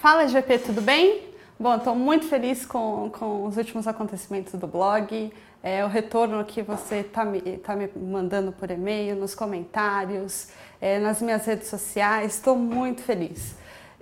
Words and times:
Fala 0.00 0.26
GP, 0.26 0.58
tudo 0.58 0.80
bem? 0.80 1.22
Bom, 1.60 1.74
estou 1.74 1.94
muito 1.94 2.26
feliz 2.26 2.64
com, 2.64 3.10
com 3.10 3.44
os 3.44 3.58
últimos 3.58 3.86
acontecimentos 3.86 4.58
do 4.58 4.66
blog, 4.66 5.30
é, 5.62 5.84
o 5.84 5.88
retorno 5.88 6.42
que 6.42 6.62
você 6.62 7.00
está 7.00 7.22
me, 7.22 7.38
tá 7.58 7.76
me 7.76 7.86
mandando 7.94 8.50
por 8.50 8.70
e-mail, 8.70 9.14
nos 9.14 9.34
comentários, 9.34 10.48
é, 10.80 10.98
nas 10.98 11.20
minhas 11.20 11.44
redes 11.44 11.68
sociais, 11.68 12.36
estou 12.36 12.56
muito 12.56 13.02
feliz. 13.02 13.54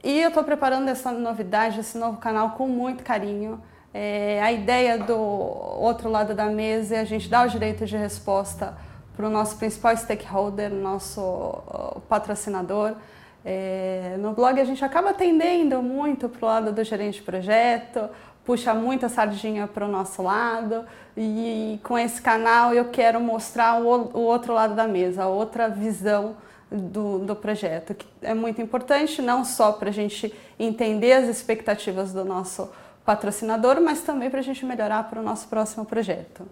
E 0.04 0.20
eu 0.20 0.28
estou 0.28 0.44
preparando 0.44 0.86
essa 0.86 1.10
novidade, 1.10 1.80
esse 1.80 1.98
novo 1.98 2.18
canal 2.18 2.50
com 2.52 2.68
muito 2.68 3.02
carinho. 3.02 3.60
É, 3.92 4.40
a 4.40 4.52
ideia 4.52 4.96
do 4.96 5.18
outro 5.18 6.08
lado 6.08 6.34
da 6.34 6.46
mesa 6.46 6.94
é 6.94 7.00
a 7.00 7.04
gente 7.04 7.28
dar 7.28 7.44
o 7.44 7.50
direito 7.50 7.84
de 7.84 7.96
resposta 7.96 8.78
para 9.16 9.26
o 9.26 9.30
nosso 9.30 9.56
principal 9.56 9.96
stakeholder, 9.96 10.70
nosso 10.70 11.20
uh, 11.20 12.00
patrocinador. 12.08 12.94
É, 13.44 14.16
no 14.18 14.32
blog 14.32 14.60
a 14.60 14.64
gente 14.64 14.84
acaba 14.84 15.10
atendendo 15.10 15.82
muito 15.82 16.28
para 16.28 16.44
o 16.44 16.48
lado 16.48 16.72
do 16.72 16.84
gerente 16.84 17.16
de 17.16 17.22
projeto, 17.22 18.08
puxa 18.44 18.74
muita 18.74 19.08
sardinha 19.08 19.66
para 19.66 19.84
o 19.84 19.88
nosso 19.88 20.22
lado 20.22 20.84
e 21.16 21.78
com 21.82 21.98
esse 21.98 22.20
canal 22.20 22.74
eu 22.74 22.86
quero 22.86 23.20
mostrar 23.20 23.80
o, 23.80 23.86
o 23.86 24.20
outro 24.20 24.52
lado 24.52 24.74
da 24.74 24.88
mesa, 24.88 25.24
a 25.24 25.28
outra 25.28 25.68
visão 25.68 26.36
do, 26.70 27.18
do 27.20 27.36
projeto, 27.36 27.94
que 27.94 28.06
é 28.22 28.34
muito 28.34 28.60
importante 28.60 29.22
não 29.22 29.44
só 29.44 29.72
para 29.72 29.88
a 29.88 29.92
gente 29.92 30.34
entender 30.58 31.12
as 31.12 31.28
expectativas 31.28 32.12
do 32.12 32.24
nosso 32.24 32.70
patrocinador, 33.04 33.80
mas 33.80 34.02
também 34.02 34.28
para 34.28 34.40
a 34.40 34.42
gente 34.42 34.66
melhorar 34.66 35.04
para 35.08 35.20
o 35.20 35.22
nosso 35.22 35.48
próximo 35.48 35.84
projeto. 35.84 36.46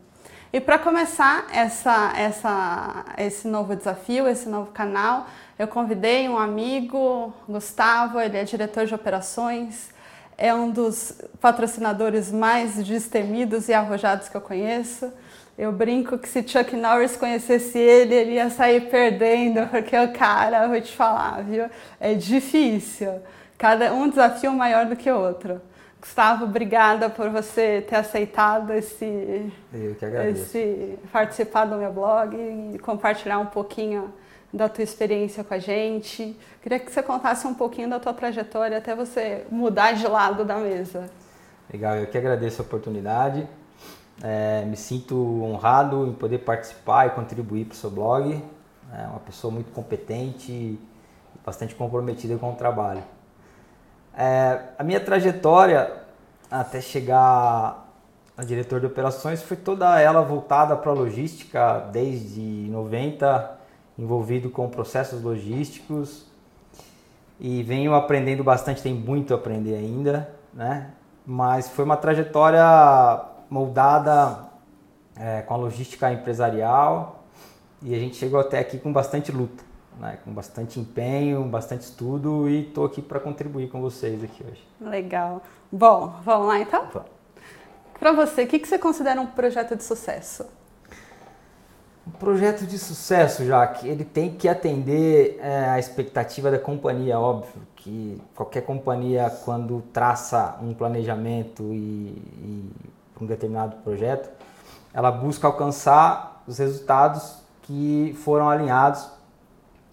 E 0.52 0.60
para 0.60 0.78
começar 0.78 1.46
essa, 1.52 2.12
essa, 2.16 3.04
esse 3.18 3.46
novo 3.46 3.76
desafio, 3.76 4.26
esse 4.26 4.48
novo 4.48 4.70
canal, 4.70 5.26
eu 5.58 5.66
convidei 5.66 6.28
um 6.28 6.36
amigo, 6.38 7.32
Gustavo, 7.48 8.20
ele 8.20 8.36
é 8.36 8.44
diretor 8.44 8.84
de 8.84 8.94
operações, 8.94 9.88
é 10.36 10.52
um 10.54 10.70
dos 10.70 11.14
patrocinadores 11.40 12.30
mais 12.30 12.74
destemidos 12.84 13.68
e 13.68 13.72
arrojados 13.72 14.28
que 14.28 14.36
eu 14.36 14.40
conheço. 14.40 15.10
Eu 15.56 15.72
brinco 15.72 16.18
que 16.18 16.28
se 16.28 16.46
Chuck 16.46 16.76
Norris 16.76 17.16
conhecesse 17.16 17.78
ele, 17.78 18.14
ele 18.14 18.32
ia 18.32 18.50
sair 18.50 18.90
perdendo, 18.90 19.66
porque 19.68 19.96
o 19.98 20.12
cara, 20.12 20.68
vou 20.68 20.78
te 20.78 20.94
falar, 20.94 21.42
viu? 21.42 21.70
É 21.98 22.12
difícil. 22.12 23.22
Cada 23.56 23.94
um 23.94 24.10
desafio 24.10 24.52
maior 24.52 24.84
do 24.84 24.94
que 24.94 25.10
o 25.10 25.18
outro. 25.18 25.62
Gustavo, 25.98 26.44
obrigada 26.44 27.08
por 27.08 27.30
você 27.30 27.82
ter 27.88 27.96
aceitado 27.96 28.74
esse, 28.74 29.50
esse 30.28 30.98
participar 31.10 31.64
do 31.64 31.76
meu 31.76 31.90
blog 31.90 32.36
e 32.36 32.78
compartilhar 32.78 33.38
um 33.38 33.46
pouquinho 33.46 34.12
da 34.52 34.68
tua 34.68 34.84
experiência 34.84 35.42
com 35.44 35.54
a 35.54 35.58
gente. 35.58 36.36
Queria 36.62 36.78
que 36.78 36.90
você 36.90 37.02
contasse 37.02 37.46
um 37.46 37.54
pouquinho 37.54 37.88
da 37.88 37.98
tua 37.98 38.12
trajetória 38.12 38.78
até 38.78 38.94
você 38.94 39.46
mudar 39.50 39.92
de 39.92 40.06
lado 40.06 40.44
da 40.44 40.56
mesa. 40.56 41.10
Legal, 41.72 41.96
eu 41.96 42.06
que 42.06 42.16
agradeço 42.16 42.62
a 42.62 42.64
oportunidade. 42.64 43.46
É, 44.22 44.64
me 44.64 44.76
sinto 44.76 45.14
honrado 45.42 46.06
em 46.06 46.12
poder 46.12 46.38
participar 46.38 47.06
e 47.06 47.10
contribuir 47.10 47.66
para 47.66 47.74
o 47.74 47.76
seu 47.76 47.90
blog. 47.90 48.42
É 48.92 49.06
uma 49.06 49.20
pessoa 49.20 49.52
muito 49.52 49.72
competente 49.72 50.52
e 50.52 50.80
bastante 51.44 51.74
comprometida 51.74 52.36
com 52.38 52.52
o 52.52 52.54
trabalho. 52.54 53.02
É, 54.16 54.60
a 54.78 54.82
minha 54.82 55.00
trajetória 55.00 55.92
até 56.50 56.80
chegar 56.80 57.86
a 58.36 58.44
diretor 58.44 58.80
de 58.80 58.86
operações 58.86 59.42
foi 59.42 59.56
toda 59.56 60.00
ela 60.00 60.22
voltada 60.22 60.76
para 60.76 60.90
a 60.90 60.94
logística 60.94 61.80
desde 61.92 62.40
90 62.40 63.56
envolvido 63.98 64.50
com 64.50 64.68
processos 64.68 65.22
logísticos 65.22 66.26
e 67.38 67.62
venho 67.62 67.94
aprendendo 67.94 68.42
bastante, 68.42 68.82
tem 68.82 68.94
muito 68.94 69.34
a 69.34 69.36
aprender 69.36 69.74
ainda, 69.74 70.30
né? 70.52 70.90
Mas 71.26 71.68
foi 71.68 71.84
uma 71.84 71.96
trajetória 71.96 72.64
moldada 73.50 74.46
é, 75.16 75.42
com 75.42 75.54
a 75.54 75.56
logística 75.56 76.12
empresarial 76.12 77.24
e 77.82 77.94
a 77.94 77.98
gente 77.98 78.16
chegou 78.16 78.40
até 78.40 78.58
aqui 78.58 78.78
com 78.78 78.92
bastante 78.92 79.32
luta, 79.32 79.62
né? 79.98 80.18
com 80.24 80.32
bastante 80.32 80.78
empenho, 80.78 81.42
bastante 81.44 81.82
estudo 81.82 82.48
e 82.48 82.68
estou 82.68 82.84
aqui 82.84 83.02
para 83.02 83.18
contribuir 83.18 83.68
com 83.68 83.80
vocês 83.80 84.22
aqui 84.22 84.44
hoje. 84.44 84.62
Legal. 84.80 85.42
Bom, 85.70 86.14
vamos 86.24 86.46
lá 86.46 86.58
então? 86.60 86.88
Para 87.98 88.12
você, 88.12 88.44
o 88.44 88.46
que, 88.46 88.58
que 88.58 88.68
você 88.68 88.78
considera 88.78 89.20
um 89.20 89.26
projeto 89.26 89.74
de 89.74 89.82
sucesso? 89.82 90.46
Um 92.06 92.10
projeto 92.12 92.66
de 92.66 92.78
sucesso, 92.78 93.44
já 93.44 93.66
que 93.66 93.88
ele 93.88 94.04
tem 94.04 94.32
que 94.32 94.48
atender 94.48 95.38
é, 95.42 95.68
a 95.68 95.78
expectativa 95.78 96.50
da 96.50 96.58
companhia, 96.58 97.18
óbvio, 97.18 97.62
que 97.74 98.22
qualquer 98.34 98.62
companhia 98.62 99.28
quando 99.44 99.82
traça 99.92 100.56
um 100.62 100.72
planejamento 100.72 101.62
e, 101.72 102.16
e 102.38 102.70
um 103.20 103.26
determinado 103.26 103.76
projeto, 103.78 104.30
ela 104.94 105.10
busca 105.10 105.46
alcançar 105.46 106.42
os 106.46 106.58
resultados 106.58 107.38
que 107.62 108.16
foram 108.22 108.48
alinhados 108.48 109.08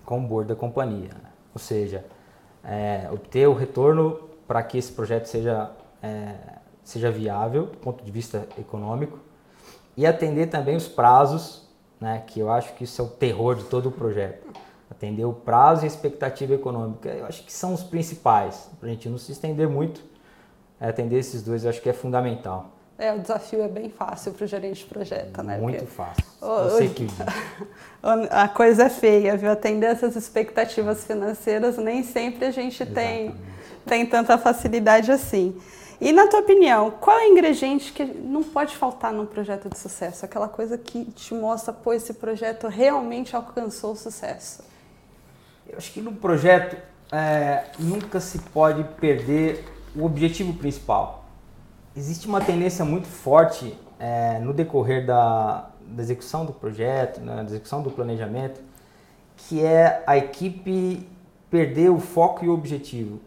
com 0.06 0.20
o 0.20 0.22
board 0.22 0.50
da 0.50 0.56
companhia, 0.56 1.10
né? 1.10 1.30
ou 1.54 1.60
seja, 1.60 2.06
é, 2.64 3.10
obter 3.12 3.48
o 3.48 3.54
retorno 3.54 4.20
para 4.48 4.62
que 4.62 4.78
esse 4.78 4.92
projeto 4.92 5.26
seja 5.26 5.72
é, 6.02 6.36
seja 6.84 7.10
viável 7.10 7.68
do 7.68 7.78
ponto 7.78 8.04
de 8.04 8.12
vista 8.12 8.48
econômico 8.58 9.18
e 9.96 10.06
atender 10.06 10.48
também 10.48 10.76
os 10.76 10.88
prazos 10.88 11.63
né? 12.04 12.22
Que 12.28 12.42
eu 12.42 12.52
acho 12.52 12.74
que 12.74 12.84
isso 12.84 13.02
é 13.02 13.06
o 13.06 13.08
terror 13.08 13.56
de 13.56 13.64
todo 13.64 13.88
o 13.88 13.92
projeto. 13.92 14.46
Atender 14.92 15.24
o 15.24 15.34
prazo 15.34 15.84
e 15.84 15.86
a 15.86 15.88
expectativa 15.88 16.54
econômica, 16.54 17.10
eu 17.10 17.26
acho 17.26 17.44
que 17.44 17.52
são 17.52 17.74
os 17.74 17.82
principais. 17.82 18.70
Para 18.80 18.90
a 18.90 18.92
gente 18.92 19.08
não 19.08 19.18
se 19.18 19.32
estender 19.32 19.68
muito, 19.70 20.04
é 20.80 20.90
atender 20.90 21.18
esses 21.18 21.42
dois, 21.42 21.64
eu 21.64 21.70
acho 21.70 21.82
que 21.82 21.90
é 21.90 21.94
fundamental. 21.94 22.72
É, 22.98 23.12
o 23.12 23.20
desafio 23.20 23.64
é 23.64 23.68
bem 23.68 23.90
fácil 23.90 24.34
para 24.34 24.44
o 24.44 24.48
gerente 24.48 24.84
de 24.84 24.86
projeto, 24.86 25.42
né? 25.42 25.58
Muito 25.58 25.78
Porque 25.78 25.92
fácil. 25.92 26.24
Você 26.40 26.90
que 26.90 27.08
A 28.30 28.48
coisa 28.50 28.84
é 28.84 28.90
feia, 28.90 29.36
viu? 29.36 29.50
Atender 29.50 29.88
essas 29.88 30.16
expectativas 30.16 31.06
financeiras, 31.06 31.78
nem 31.78 32.04
sempre 32.04 32.46
a 32.46 32.52
gente 32.52 32.86
tem, 32.86 33.34
tem 33.86 34.06
tanta 34.06 34.38
facilidade 34.38 35.12
assim. 35.12 35.58
E 36.04 36.12
na 36.12 36.28
tua 36.28 36.42
opinião, 36.42 36.92
qual 36.92 37.18
é 37.18 37.30
o 37.30 37.32
ingrediente 37.32 37.94
que 37.94 38.04
não 38.04 38.44
pode 38.44 38.76
faltar 38.76 39.14
num 39.14 39.26
projeto 39.26 39.70
de 39.70 39.80
sucesso? 39.80 40.26
Aquela 40.26 40.50
coisa 40.50 40.78
que 40.78 41.06
te 41.06 41.34
mostra, 41.34 41.72
pô, 41.72 41.94
esse 41.94 42.16
projeto 42.16 42.68
realmente 42.68 43.34
alcançou 43.34 43.94
o 43.94 43.96
sucesso. 43.96 44.66
Eu 45.66 45.78
acho 45.78 45.94
que 45.94 46.02
no 46.02 46.12
projeto 46.12 46.76
é, 47.10 47.68
nunca 47.80 48.20
se 48.20 48.38
pode 48.38 48.84
perder 49.00 49.64
o 49.96 50.04
objetivo 50.04 50.52
principal. 50.56 51.24
Existe 51.96 52.28
uma 52.28 52.42
tendência 52.42 52.84
muito 52.84 53.08
forte 53.08 53.74
é, 53.98 54.40
no 54.40 54.54
decorrer 54.54 55.06
da, 55.06 55.70
da, 55.88 56.04
execução 56.04 56.46
do 56.46 56.52
projeto, 56.52 57.22
né, 57.22 57.38
da 57.38 57.44
execução 57.44 57.82
do 57.82 57.90
planejamento, 57.90 58.60
que 59.38 59.64
é 59.64 60.04
a 60.06 60.18
equipe 60.18 61.08
perder 61.50 61.90
o 61.92 62.00
foco 62.02 62.44
e 62.44 62.50
o 62.50 62.54
objetivo. 62.54 63.22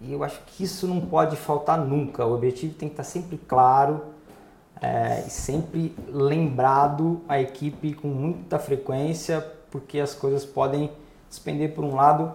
E 0.00 0.12
eu 0.12 0.24
acho 0.24 0.40
que 0.46 0.64
isso 0.64 0.86
não 0.86 1.00
pode 1.00 1.36
faltar 1.36 1.78
nunca. 1.78 2.24
O 2.24 2.34
objetivo 2.34 2.74
tem 2.74 2.88
que 2.88 2.94
estar 2.94 3.04
sempre 3.04 3.36
claro 3.36 4.02
é, 4.80 5.24
e 5.26 5.30
sempre 5.30 5.94
lembrado 6.08 7.20
a 7.28 7.40
equipe 7.40 7.92
com 7.92 8.08
muita 8.08 8.58
frequência, 8.58 9.46
porque 9.70 10.00
as 10.00 10.14
coisas 10.14 10.44
podem 10.44 10.90
despender 11.28 11.74
por 11.74 11.84
um 11.84 11.94
lado 11.94 12.34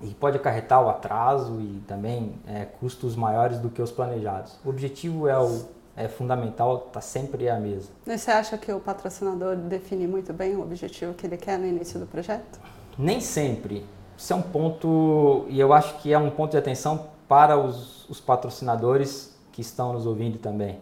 e 0.00 0.14
pode 0.14 0.38
acarretar 0.38 0.82
o 0.82 0.88
atraso 0.88 1.60
e 1.60 1.82
também 1.86 2.34
é, 2.46 2.64
custos 2.64 3.14
maiores 3.14 3.58
do 3.58 3.68
que 3.68 3.82
os 3.82 3.92
planejados. 3.92 4.58
O 4.64 4.70
objetivo 4.70 5.28
é, 5.28 5.38
o, 5.38 5.66
é 5.94 6.08
fundamental, 6.08 6.86
está 6.86 7.02
sempre 7.02 7.48
à 7.50 7.60
mesa. 7.60 7.90
E 8.06 8.16
você 8.16 8.30
acha 8.30 8.56
que 8.56 8.72
o 8.72 8.80
patrocinador 8.80 9.54
define 9.56 10.06
muito 10.06 10.32
bem 10.32 10.56
o 10.56 10.62
objetivo 10.62 11.12
que 11.12 11.26
ele 11.26 11.36
quer 11.36 11.58
no 11.58 11.66
início 11.66 12.00
do 12.00 12.06
projeto? 12.06 12.58
Nem 12.98 13.20
sempre. 13.20 13.84
Isso 14.20 14.34
é 14.34 14.36
um 14.36 14.42
ponto, 14.42 15.46
e 15.48 15.58
eu 15.58 15.72
acho 15.72 15.96
que 15.96 16.12
é 16.12 16.18
um 16.18 16.28
ponto 16.28 16.50
de 16.50 16.58
atenção 16.58 17.06
para 17.26 17.56
os, 17.56 18.06
os 18.06 18.20
patrocinadores 18.20 19.34
que 19.50 19.62
estão 19.62 19.94
nos 19.94 20.04
ouvindo 20.04 20.36
também. 20.36 20.78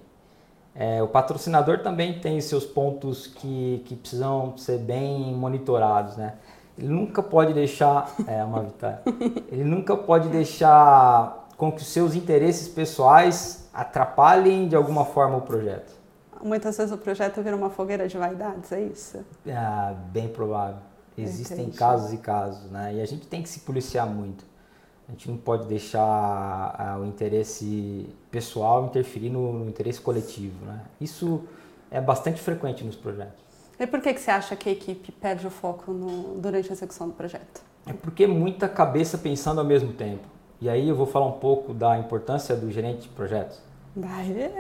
É, 0.75 1.01
o 1.05 1.07
patrocinador 1.07 1.79
também 1.79 2.19
tem 2.19 2.41
seus 2.41 2.65
pontos 2.67 3.29
que, 3.29 3.81
que 3.87 3.95
precisam 3.95 4.59
ser 4.59 4.79
bem 4.79 5.33
monitorados, 5.37 6.17
né? 6.17 6.35
Ele 6.77 6.89
nunca 6.89 7.23
pode 7.23 7.55
deixar, 7.55 8.13
é 8.27 8.43
uma 8.43 8.65
vitória, 8.65 9.03
ele 9.53 9.63
nunca 9.63 9.97
pode 9.97 10.29
deixar 10.31 11.49
com 11.57 11.71
que 11.71 11.81
os 11.81 11.87
seus 11.87 12.17
interesses 12.17 12.67
pessoais 12.67 13.71
atrapalhem 13.73 14.67
de 14.67 14.75
alguma 14.75 15.05
forma 15.05 15.37
o 15.37 15.43
projeto. 15.43 15.93
muitas 16.43 16.77
vezes 16.77 16.93
o 16.93 16.99
projeto 16.99 17.41
vira 17.41 17.55
uma 17.55 17.71
fogueira 17.71 18.09
de 18.09 18.19
vaidades, 18.19 18.73
é 18.73 18.81
isso? 18.81 19.25
É, 19.47 19.95
bem 20.11 20.27
provável. 20.27 20.88
Existem 21.23 21.61
Entendi. 21.61 21.77
casos 21.77 22.13
e 22.13 22.19
casos, 22.19 22.71
né? 22.71 22.95
E 22.95 23.01
a 23.01 23.07
gente 23.07 23.27
tem 23.27 23.43
que 23.43 23.49
se 23.49 23.61
policiar 23.61 24.07
muito. 24.07 24.45
A 25.09 25.13
gente 25.13 25.31
não 25.31 25.39
pode 25.39 25.67
deixar 25.67 26.97
uh, 26.99 27.01
o 27.01 27.07
interesse 27.07 28.07
pessoal 28.31 28.85
interferir 28.85 29.31
no, 29.31 29.53
no, 29.53 29.69
interesse 29.69 30.01
coletivo, 30.01 30.67
né? 30.67 30.83
Isso 31.01 31.43
é 31.91 32.01
bastante 32.01 32.41
frequente 32.41 32.85
nos 32.85 32.95
projetos. 32.95 33.43
E 33.81 33.87
por 33.87 34.03
que, 34.03 34.13
que 34.13 34.21
você 34.21 34.31
acha 34.31 34.55
que 34.55 34.69
a 34.69 34.73
equipe 34.73 35.11
perde 35.13 35.47
o 35.47 35.51
foco 35.51 35.93
no, 35.93 36.39
durante 36.39 36.69
a 36.69 36.73
execução 36.73 37.09
do 37.09 37.15
projeto? 37.15 37.63
É 37.87 37.93
porque 37.93 38.27
muita 38.27 38.69
cabeça 38.69 39.17
pensando 39.17 39.61
ao 39.61 39.65
mesmo 39.65 39.93
tempo. 39.93 40.25
E 40.61 40.69
aí 40.69 40.89
eu 40.89 40.95
vou 40.95 41.07
falar 41.07 41.27
um 41.27 41.39
pouco 41.39 41.73
da 41.73 41.99
importância 41.99 42.55
do 42.55 42.71
gerente 42.71 43.03
de 43.03 43.09
projetos. 43.09 43.61
Vai. 43.97 44.51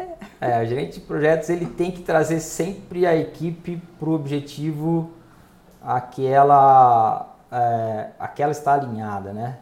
É, 0.41 0.63
o 0.63 0.67
gerente 0.67 0.95
de 0.95 1.01
projetos 1.01 1.51
ele 1.51 1.67
tem 1.67 1.91
que 1.91 2.03
trazer 2.03 2.41
sempre 2.41 3.07
a 3.07 3.15
equipe 3.15 3.81
para 3.99 4.09
o 4.09 4.15
objetivo 4.15 5.11
a 5.89 6.03
que 6.03 6.27
ela, 6.27 7.35
é, 7.51 8.11
a 8.19 8.29
que 8.29 8.43
ela 8.43 8.53
está 8.53 8.75
alinhada, 8.75 9.33
né? 9.33 9.59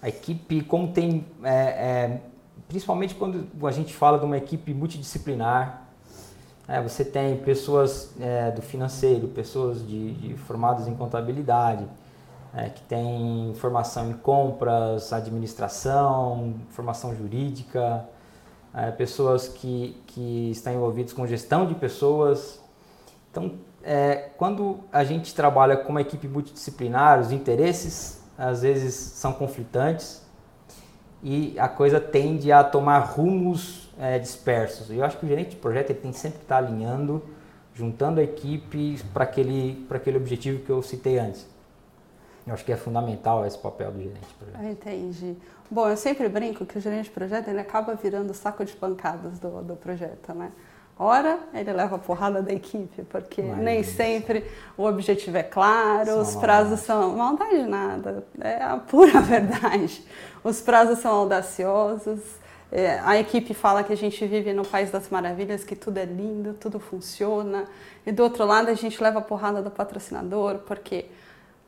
A 0.00 0.08
equipe, 0.08 0.62
como 0.62 0.92
tem, 0.92 1.26
é, 1.42 1.52
é, 1.52 2.20
principalmente 2.68 3.16
quando 3.16 3.48
a 3.66 3.72
gente 3.72 3.92
fala 3.92 4.16
de 4.20 4.24
uma 4.24 4.36
equipe 4.36 4.72
multidisciplinar, 4.72 5.82
é, 6.68 6.80
você 6.80 7.04
tem 7.04 7.38
pessoas 7.38 8.14
é, 8.20 8.52
do 8.52 8.62
financeiro, 8.62 9.26
pessoas 9.26 9.84
de, 9.84 10.12
de 10.12 10.36
formadas 10.36 10.86
em 10.86 10.94
contabilidade, 10.94 11.88
é, 12.54 12.68
que 12.68 12.82
têm 12.82 13.52
formação 13.56 14.10
em 14.10 14.14
compras, 14.14 15.12
administração, 15.12 16.54
formação 16.70 17.16
jurídica, 17.16 18.08
é, 18.72 18.92
pessoas 18.92 19.48
que, 19.48 20.00
que 20.06 20.52
estão 20.52 20.72
envolvidas 20.72 21.12
com 21.12 21.26
gestão 21.26 21.66
de 21.66 21.74
pessoas. 21.74 22.60
Então, 23.32 23.54
é, 23.84 24.30
quando 24.36 24.80
a 24.90 25.04
gente 25.04 25.34
trabalha 25.34 25.76
com 25.76 25.90
uma 25.90 26.00
equipe 26.00 26.26
multidisciplinar, 26.26 27.20
os 27.20 27.30
interesses 27.30 28.22
às 28.36 28.62
vezes 28.62 28.94
são 28.94 29.32
conflitantes 29.32 30.22
e 31.22 31.58
a 31.58 31.68
coisa 31.68 32.00
tende 32.00 32.50
a 32.50 32.64
tomar 32.64 32.98
rumos 32.98 33.90
é, 33.98 34.18
dispersos. 34.18 34.90
Eu 34.90 35.04
acho 35.04 35.18
que 35.18 35.24
o 35.24 35.28
gerente 35.28 35.50
de 35.50 35.56
projeto 35.56 35.90
ele 35.90 36.00
tem 36.00 36.12
sempre 36.12 36.38
que 36.38 36.44
estar 36.44 36.56
alinhando, 36.56 37.22
juntando 37.74 38.20
a 38.20 38.22
equipe 38.22 39.00
para 39.12 39.24
aquele, 39.24 39.86
aquele 39.90 40.16
objetivo 40.16 40.64
que 40.64 40.70
eu 40.70 40.82
citei 40.82 41.18
antes. 41.18 41.46
Eu 42.46 42.52
acho 42.52 42.64
que 42.64 42.72
é 42.72 42.76
fundamental 42.76 43.46
esse 43.46 43.56
papel 43.56 43.90
do 43.90 43.98
gerente 43.98 44.26
de 44.26 44.34
projeto. 44.34 44.64
Entendi. 44.64 45.36
Bom, 45.70 45.88
eu 45.88 45.96
sempre 45.96 46.28
brinco 46.28 46.66
que 46.66 46.76
o 46.76 46.80
gerente 46.80 47.04
de 47.04 47.10
projeto 47.10 47.48
ele 47.48 47.60
acaba 47.60 47.94
virando 47.94 48.30
o 48.30 48.34
saco 48.34 48.64
de 48.64 48.74
pancadas 48.74 49.38
do, 49.38 49.62
do 49.62 49.76
projeto, 49.76 50.34
né? 50.34 50.52
Ora, 50.96 51.40
ele 51.52 51.72
leva 51.72 51.96
a 51.96 51.98
porrada 51.98 52.40
da 52.40 52.52
equipe, 52.52 53.02
porque 53.04 53.42
Mas 53.42 53.58
nem 53.58 53.82
sempre 53.82 54.44
o 54.76 54.84
objetivo 54.84 55.36
é 55.36 55.42
claro, 55.42 56.06
são 56.06 56.22
os 56.22 56.36
prazos 56.36 56.80
são. 56.80 57.16
Maldade 57.16 57.62
nada, 57.64 58.24
é 58.40 58.62
a 58.62 58.76
pura 58.76 59.18
verdade. 59.22 60.04
Os 60.44 60.60
prazos 60.60 61.00
são 61.00 61.12
audaciosos. 61.12 62.20
É, 62.70 63.00
a 63.04 63.18
equipe 63.18 63.54
fala 63.54 63.82
que 63.82 63.92
a 63.92 63.96
gente 63.96 64.24
vive 64.26 64.52
no 64.52 64.64
País 64.64 64.90
das 64.90 65.08
Maravilhas, 65.08 65.64
que 65.64 65.74
tudo 65.74 65.98
é 65.98 66.04
lindo, 66.04 66.54
tudo 66.54 66.78
funciona. 66.78 67.64
E 68.06 68.12
do 68.12 68.22
outro 68.22 68.44
lado, 68.44 68.68
a 68.68 68.74
gente 68.74 69.02
leva 69.02 69.18
a 69.18 69.22
porrada 69.22 69.62
do 69.62 69.70
patrocinador, 69.70 70.58
porque 70.58 71.06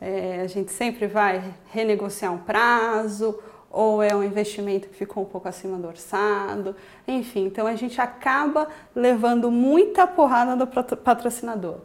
é, 0.01 0.41
a 0.43 0.47
gente 0.47 0.71
sempre 0.71 1.07
vai 1.07 1.55
renegociar 1.73 2.33
um 2.33 2.39
prazo 2.39 3.39
ou 3.77 4.03
é 4.03 4.17
um 4.17 4.25
investimento 4.25 4.89
que 4.89 4.95
ficou 4.95 5.23
um 5.23 5.27
pouco 5.27 5.47
acima 5.47 5.77
do 5.77 5.87
orçado, 5.87 6.75
enfim, 7.07 7.45
então 7.45 7.67
a 7.67 7.77
gente 7.77 8.01
acaba 8.01 8.69
levando 8.95 9.51
muita 9.51 10.07
porrada 10.07 10.57
do 10.57 10.67
patrocinador. 10.97 11.81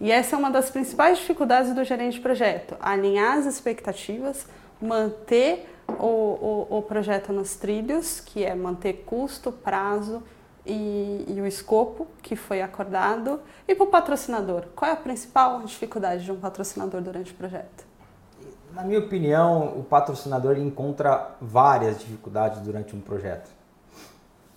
E 0.00 0.12
essa 0.12 0.36
é 0.36 0.38
uma 0.38 0.52
das 0.52 0.70
principais 0.70 1.18
dificuldades 1.18 1.74
do 1.74 1.82
gerente 1.82 2.14
de 2.14 2.20
projeto, 2.20 2.76
alinhar 2.80 3.38
as 3.38 3.46
expectativas, 3.46 4.46
manter 4.80 5.68
o, 5.88 6.66
o, 6.70 6.78
o 6.78 6.82
projeto 6.82 7.32
nos 7.32 7.56
trilhos, 7.56 8.20
que 8.20 8.44
é 8.44 8.54
manter 8.54 9.02
custo, 9.04 9.50
prazo 9.50 10.22
e, 10.64 11.24
e 11.26 11.40
o 11.40 11.46
escopo 11.46 12.06
que 12.22 12.36
foi 12.36 12.62
acordado. 12.62 13.40
E 13.66 13.74
para 13.74 13.84
o 13.84 13.88
patrocinador, 13.88 14.66
qual 14.76 14.92
é 14.92 14.94
a 14.94 14.96
principal 14.96 15.60
dificuldade 15.62 16.24
de 16.24 16.30
um 16.30 16.38
patrocinador 16.38 17.00
durante 17.00 17.32
o 17.32 17.34
projeto? 17.34 17.91
Na 18.74 18.82
minha 18.82 19.00
opinião, 19.00 19.78
o 19.78 19.84
patrocinador 19.84 20.56
encontra 20.56 21.32
várias 21.42 21.98
dificuldades 21.98 22.60
durante 22.60 22.96
um 22.96 23.00
projeto. 23.00 23.50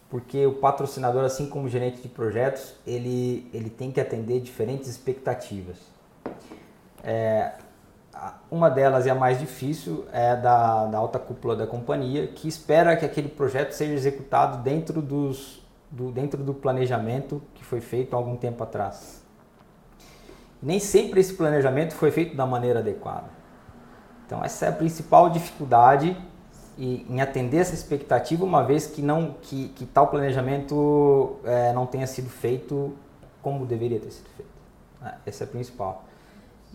Porque 0.10 0.46
o 0.46 0.54
patrocinador, 0.54 1.26
assim 1.26 1.50
como 1.50 1.66
o 1.66 1.70
gerente 1.70 2.02
de 2.02 2.08
projetos, 2.08 2.76
ele, 2.88 3.50
ele 3.54 3.70
tem 3.70 3.92
que 3.92 4.00
atender 4.00 4.40
diferentes 4.40 4.88
expectativas. 4.88 5.78
É, 7.04 7.56
uma 8.50 8.70
delas 8.70 9.06
é 9.06 9.10
a 9.10 9.16
mais 9.16 9.38
difícil, 9.38 10.06
é 10.14 10.34
da, 10.34 10.86
da 10.86 10.98
alta 10.98 11.20
cúpula 11.20 11.54
da 11.54 11.68
companhia, 11.68 12.28
que 12.28 12.48
espera 12.48 12.96
que 12.96 13.04
aquele 13.04 13.28
projeto 13.28 13.74
seja 13.74 13.92
executado 13.92 14.64
dentro, 14.64 15.02
dos, 15.02 15.62
do, 15.92 16.10
dentro 16.10 16.42
do 16.42 16.54
planejamento 16.54 17.42
que 17.54 17.66
foi 17.66 17.82
feito 17.82 18.14
há 18.14 18.18
algum 18.18 18.38
tempo 18.38 18.64
atrás. 18.64 19.22
Nem 20.64 20.80
sempre 20.80 21.20
esse 21.20 21.34
planejamento 21.34 21.94
foi 21.96 22.12
feito 22.12 22.34
da 22.34 22.46
maneira 22.46 22.80
adequada. 22.80 23.45
Então 24.26 24.44
essa 24.44 24.66
é 24.66 24.70
a 24.70 24.72
principal 24.72 25.30
dificuldade 25.30 26.18
em 26.78 27.22
atender 27.22 27.58
essa 27.58 27.74
expectativa, 27.74 28.44
uma 28.44 28.62
vez 28.64 28.86
que 28.86 29.02
não 29.02 29.36
que, 29.42 29.70
que 29.70 29.86
tal 29.86 30.08
planejamento 30.08 31.38
é, 31.46 31.72
não 31.72 31.86
tenha 31.86 32.06
sido 32.06 32.30
feito 32.30 32.94
como 33.42 33.66
deveria 33.66 34.00
ter 34.00 34.12
sido 34.12 34.28
feito. 34.36 34.52
É, 35.04 35.14
essa 35.26 35.44
é 35.44 35.46
a 35.46 35.48
principal. 35.48 36.04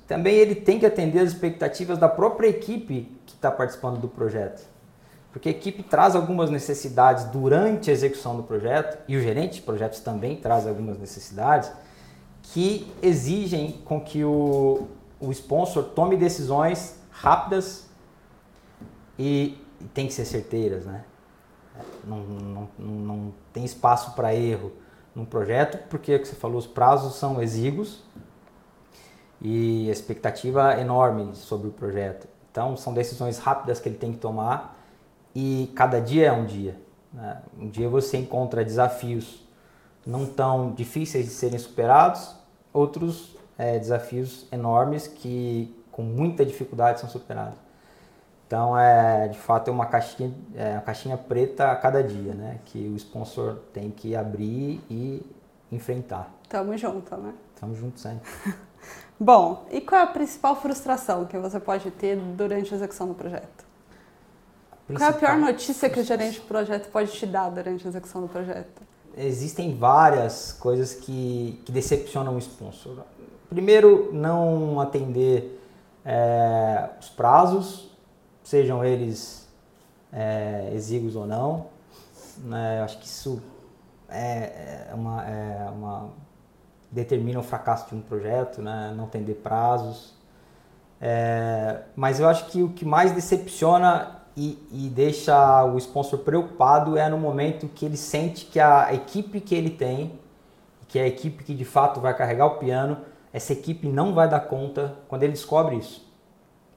Também 0.06 0.35
ele 0.37 0.55
tem 0.55 0.79
que 0.79 0.87
atender 0.87 1.20
as 1.20 1.29
expectativas 1.29 1.99
da 1.99 2.08
própria 2.08 2.49
equipe 2.49 3.14
que 3.26 3.35
está 3.35 3.50
participando 3.50 4.00
do 4.00 4.08
projeto. 4.08 4.67
Porque 5.32 5.49
a 5.49 5.53
equipe 5.53 5.82
traz 5.82 6.17
algumas 6.17 6.50
necessidades 6.50 7.25
durante 7.25 7.91
a 7.91 7.93
execução 7.93 8.37
do 8.37 8.43
projeto, 8.43 8.99
e 9.06 9.17
o 9.17 9.20
gerente 9.20 9.55
de 9.55 9.62
projetos 9.62 10.00
também 10.00 10.37
traz 10.37 10.67
algumas 10.67 10.99
necessidades, 10.99 11.70
que 12.43 12.91
exigem 13.00 13.81
com 13.85 14.00
que 14.00 14.25
o, 14.25 14.88
o 15.20 15.31
sponsor 15.31 15.85
tome 15.85 16.17
decisões 16.17 17.00
rápidas 17.20 17.87
e, 19.19 19.58
tem 19.94 20.06
que 20.06 20.12
ser 20.12 20.25
certeiras, 20.25 20.87
né? 20.87 21.05
Não, 22.05 22.19
não, 22.19 22.69
não 22.78 23.34
tem 23.52 23.64
espaço 23.64 24.12
para 24.14 24.34
erro 24.34 24.72
num 25.14 25.25
projeto, 25.25 25.78
porque, 25.88 26.19
como 26.19 26.26
você 26.26 26.37
falou, 26.37 26.58
os 26.58 26.67
prazos 26.67 27.14
são 27.14 27.43
exíguos 27.43 28.02
e 29.41 29.89
a 29.89 29.93
expectativa 29.93 30.74
é 30.74 30.81
enorme 30.81 31.34
sobre 31.34 31.69
o 31.69 31.70
projeto. 31.70 32.27
Então, 32.50 32.77
são 32.77 32.93
decisões 32.93 33.39
rápidas 33.39 33.81
que 33.81 33.89
ele 33.89 33.96
tem 33.96 34.12
que 34.12 34.19
tomar 34.19 34.79
e 35.34 35.72
cada 35.74 36.00
dia 36.00 36.27
é 36.27 36.32
um 36.32 36.44
dia. 36.44 36.77
Né? 37.12 37.43
Um 37.58 37.69
dia 37.69 37.89
você 37.89 38.19
encontra 38.19 38.65
desafios 38.65 39.46
não 40.06 40.27
tão 40.27 40.72
difíceis 40.72 41.27
de 41.27 41.32
serem 41.32 41.58
superados, 41.58 42.34
outros 42.72 43.36
é, 43.58 43.79
desafios 43.79 44.46
enormes 44.50 45.06
que 45.06 45.74
com 45.91 46.03
muita 46.03 46.44
dificuldade 46.44 47.01
são 47.01 47.09
superados. 47.09 47.59
Então, 48.47 48.77
é, 48.77 49.29
de 49.29 49.39
fato, 49.39 49.69
é 49.69 49.70
uma 49.73 49.87
caixinha, 49.87 50.35
é 50.56 50.73
uma 50.73 50.81
caixinha 50.81 51.17
preta 51.17 51.70
a 51.70 51.77
cada 51.77 52.03
dia, 52.03 52.35
né? 52.35 52.59
Que 52.65 52.79
o 52.89 52.97
sponsor 52.97 53.59
tem 53.73 53.91
que 53.91 54.17
abrir 54.17 54.81
e 54.91 55.25
enfrentar. 55.70 56.29
Tamo 56.49 56.77
junto, 56.77 57.17
né? 57.17 57.32
Tamo 57.61 57.77
junto 57.77 58.01
sempre. 58.01 58.29
Bom, 59.20 59.67
e 59.70 59.81
qual 59.81 60.01
é 60.01 60.05
a 60.05 60.06
principal 60.09 60.56
frustração 60.56 61.27
que 61.27 61.39
você 61.39 61.61
pode 61.61 61.91
ter 61.93 62.17
durante 62.17 62.75
a 62.75 62.77
execução 62.77 63.06
do 63.06 63.15
projeto? 63.15 63.65
Qual 64.89 65.09
é 65.09 65.13
a 65.13 65.13
pior 65.13 65.37
notícia 65.37 65.89
que 65.89 66.01
o 66.01 66.05
gerente 66.05 66.41
de 66.41 66.47
projeto 66.47 66.91
pode 66.91 67.13
te 67.13 67.27
dar 67.27 67.51
durante 67.51 67.87
a 67.87 67.89
execução 67.89 68.23
do 68.23 68.29
projeto? 68.29 68.82
Existem 69.17 69.77
várias 69.77 70.53
coisas 70.53 70.94
que, 70.94 71.61
que 71.65 71.70
decepcionam 71.70 72.35
o 72.35 72.39
sponsor. 72.39 73.05
Primeiro, 73.49 74.11
não 74.13 74.81
atender 74.81 75.59
é, 76.05 76.91
os 77.01 77.09
prazos, 77.09 77.91
sejam 78.43 78.85
eles 78.85 79.49
é, 80.13 80.71
exíguos 80.75 81.17
ou 81.17 81.27
não. 81.27 81.67
Né, 82.39 82.81
acho 82.83 82.99
que 82.99 83.07
isso 83.07 83.43
é, 84.09 84.87
é 84.91 84.95
uma, 84.95 85.25
é 85.25 85.71
uma, 85.71 86.09
determina 86.91 87.39
o 87.39 87.43
fracasso 87.43 87.89
de 87.89 87.95
um 87.95 88.01
projeto, 88.01 88.63
né, 88.63 88.93
não 88.97 89.05
atender 89.05 89.35
prazos. 89.35 90.15
É, 91.01 91.83
mas 91.97 92.21
eu 92.21 92.29
acho 92.29 92.47
que 92.47 92.63
o 92.63 92.71
que 92.71 92.85
mais 92.85 93.13
decepciona 93.13 94.21
e, 94.37 94.59
e, 94.71 94.89
deixa 94.89 95.65
o 95.65 95.77
sponsor 95.79 96.21
preocupado 96.21 96.97
é 96.97 97.09
no 97.09 97.19
momento 97.19 97.69
que 97.69 97.85
ele 97.85 97.97
sente 97.97 98.47
que 98.47 98.61
a 98.61 98.93
equipe 98.95 99.41
que 99.41 99.55
ele 99.55 99.71
tem, 99.71 100.19
que 100.89 100.99
é 100.99 101.03
a 101.03 101.07
equipe 101.07 101.43
que 101.43 101.55
de 101.55 101.65
fato 101.65 102.01
vai 102.01 102.17
carregar 102.17 102.47
o 102.47 102.59
piano, 102.59 102.99
essa 103.32 103.53
equipe 103.53 103.87
não 103.87 104.15
vai 104.15 104.29
dar 104.29 104.41
conta, 104.41 104.96
quando 105.08 105.22
ele 105.22 105.32
descobre 105.32 105.77
isso, 105.77 106.08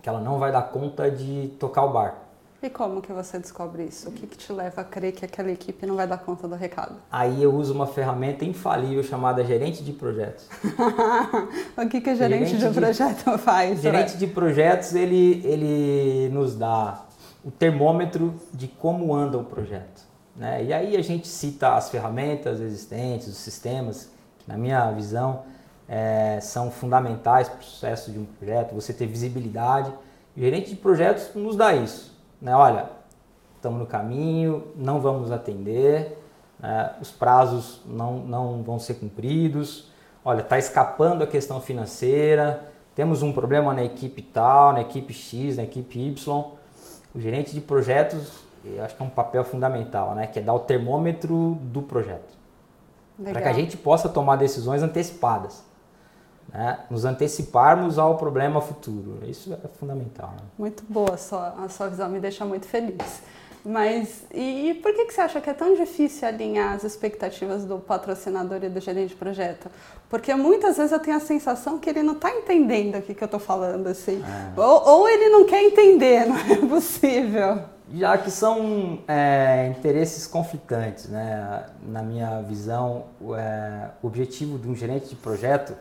que 0.01 0.09
ela 0.09 0.19
não 0.19 0.37
vai 0.37 0.51
dar 0.51 0.63
conta 0.63 1.09
de 1.09 1.53
tocar 1.59 1.83
o 1.83 1.91
barco. 1.91 2.23
E 2.61 2.69
como 2.69 3.01
que 3.01 3.11
você 3.11 3.37
descobre 3.37 3.83
isso? 3.83 4.07
O 4.07 4.11
que, 4.13 4.25
que 4.25 4.37
te 4.37 4.53
leva 4.53 4.79
a 4.79 4.83
crer 4.85 5.11
que 5.11 5.25
aquela 5.25 5.51
equipe 5.51 5.85
não 5.85 5.97
vai 5.97 6.07
dar 6.07 6.17
conta 6.17 6.47
do 6.47 6.55
recado? 6.55 6.95
Aí 7.11 7.43
eu 7.43 7.53
uso 7.53 7.73
uma 7.73 7.85
ferramenta 7.85 8.45
infalível 8.45 9.03
chamada 9.03 9.43
gerente 9.43 9.83
de 9.83 9.91
projetos. 9.91 10.47
o 11.77 11.89
que, 11.89 11.99
que 11.99 12.11
o 12.11 12.15
gerente, 12.15 12.51
gerente 12.51 12.57
de, 12.57 12.69
de 12.69 12.79
projeto 12.79 13.35
faz? 13.37 13.81
Gerente 13.81 14.17
de 14.17 14.27
projetos, 14.27 14.95
ele, 14.95 15.45
ele 15.45 16.29
nos 16.33 16.55
dá 16.55 17.03
o 17.43 17.51
termômetro 17.51 18.33
de 18.53 18.69
como 18.69 19.13
anda 19.13 19.37
o 19.37 19.43
projeto. 19.43 20.01
Né? 20.33 20.63
E 20.63 20.71
aí 20.73 20.95
a 20.95 21.01
gente 21.01 21.27
cita 21.27 21.75
as 21.75 21.89
ferramentas 21.89 22.61
existentes, 22.61 23.27
os 23.27 23.37
sistemas, 23.37 24.09
que 24.39 24.49
na 24.49 24.57
minha 24.57 24.89
visão 24.91 25.43
é, 25.95 26.39
são 26.41 26.71
fundamentais 26.71 27.47
para 27.47 27.59
o 27.59 27.63
sucesso 27.63 28.11
de 28.11 28.17
um 28.17 28.25
projeto, 28.25 28.73
você 28.73 28.91
ter 28.91 29.05
visibilidade. 29.05 29.91
O 30.35 30.39
gerente 30.39 30.71
de 30.71 30.75
projetos 30.75 31.29
nos 31.35 31.55
dá 31.55 31.75
isso 31.75 32.13
né, 32.43 32.53
olha, 32.53 32.89
estamos 33.55 33.79
no 33.79 33.85
caminho, 33.85 34.67
não 34.75 34.99
vamos 34.99 35.31
atender, 35.31 36.21
né, 36.59 36.91
os 37.01 37.09
prazos 37.09 37.81
não, 37.85 38.17
não 38.19 38.61
vão 38.61 38.77
ser 38.77 38.95
cumpridos, 38.95 39.89
olha, 40.25 40.41
está 40.41 40.59
escapando 40.59 41.23
a 41.23 41.27
questão 41.27 41.61
financeira, 41.61 42.69
temos 42.93 43.23
um 43.23 43.31
problema 43.31 43.73
na 43.73 43.83
equipe 43.83 44.21
tal, 44.21 44.73
na 44.73 44.81
equipe 44.81 45.13
X, 45.13 45.55
na 45.55 45.63
equipe 45.63 45.99
Y. 45.99 46.43
O 47.15 47.19
gerente 47.19 47.53
de 47.53 47.61
projetos, 47.61 48.43
eu 48.65 48.83
acho 48.83 48.95
que 48.95 49.01
é 49.01 49.05
um 49.05 49.09
papel 49.09 49.45
fundamental, 49.45 50.13
né, 50.13 50.27
que 50.27 50.39
é 50.39 50.41
dar 50.41 50.53
o 50.53 50.59
termômetro 50.59 51.57
do 51.61 51.81
projeto. 51.81 52.33
Para 53.23 53.41
que 53.41 53.47
a 53.47 53.53
gente 53.53 53.77
possa 53.77 54.09
tomar 54.09 54.35
decisões 54.35 54.83
antecipadas 54.83 55.63
né, 56.51 56.79
nos 56.89 57.05
anteciparmos 57.05 57.97
ao 57.99 58.17
problema 58.17 58.61
futuro. 58.61 59.19
Isso 59.27 59.53
é 59.53 59.67
fundamental. 59.79 60.31
Né? 60.31 60.43
Muito 60.57 60.83
boa 60.87 61.13
a 61.13 61.17
sua, 61.17 61.49
a 61.63 61.69
sua 61.69 61.89
visão, 61.89 62.09
me 62.09 62.19
deixa 62.19 62.45
muito 62.45 62.67
feliz. 62.67 63.21
Mas 63.65 64.23
e, 64.33 64.69
e, 64.69 64.73
por 64.73 64.93
que, 64.93 65.05
que 65.05 65.13
você 65.13 65.21
acha 65.21 65.39
que 65.39 65.49
é 65.49 65.53
tão 65.53 65.73
difícil 65.73 66.27
alinhar 66.27 66.73
as 66.73 66.83
expectativas 66.83 67.63
do 67.63 67.77
patrocinador 67.77 68.61
e 68.61 68.67
do 68.67 68.79
gerente 68.81 69.09
de 69.09 69.15
projeto? 69.15 69.69
Porque 70.09 70.35
muitas 70.35 70.75
vezes 70.75 70.91
eu 70.91 70.99
tenho 70.99 71.15
a 71.15 71.21
sensação 71.21 71.79
que 71.79 71.89
ele 71.89 72.03
não 72.03 72.13
está 72.13 72.29
entendendo 72.29 72.97
o 72.97 73.01
que, 73.01 73.13
que 73.13 73.23
eu 73.23 73.25
estou 73.25 73.39
falando, 73.39 73.87
assim. 73.87 74.21
É. 74.21 74.59
Ou, 74.59 74.87
ou, 74.87 75.07
ele 75.07 75.29
não 75.29 75.45
quer 75.45 75.63
entender, 75.63 76.25
não 76.27 76.37
é 76.37 76.57
possível. 76.67 77.61
Já 77.93 78.17
que 78.17 78.29
são 78.29 78.99
é, 79.07 79.73
interesses 79.77 80.27
conflitantes, 80.27 81.07
né? 81.07 81.65
Na 81.87 82.01
minha 82.01 82.41
visão, 82.41 83.05
é, 83.37 83.89
o 84.01 84.07
objetivo 84.07 84.57
de 84.57 84.67
um 84.67 84.75
gerente 84.75 85.07
de 85.07 85.15
projeto 85.15 85.73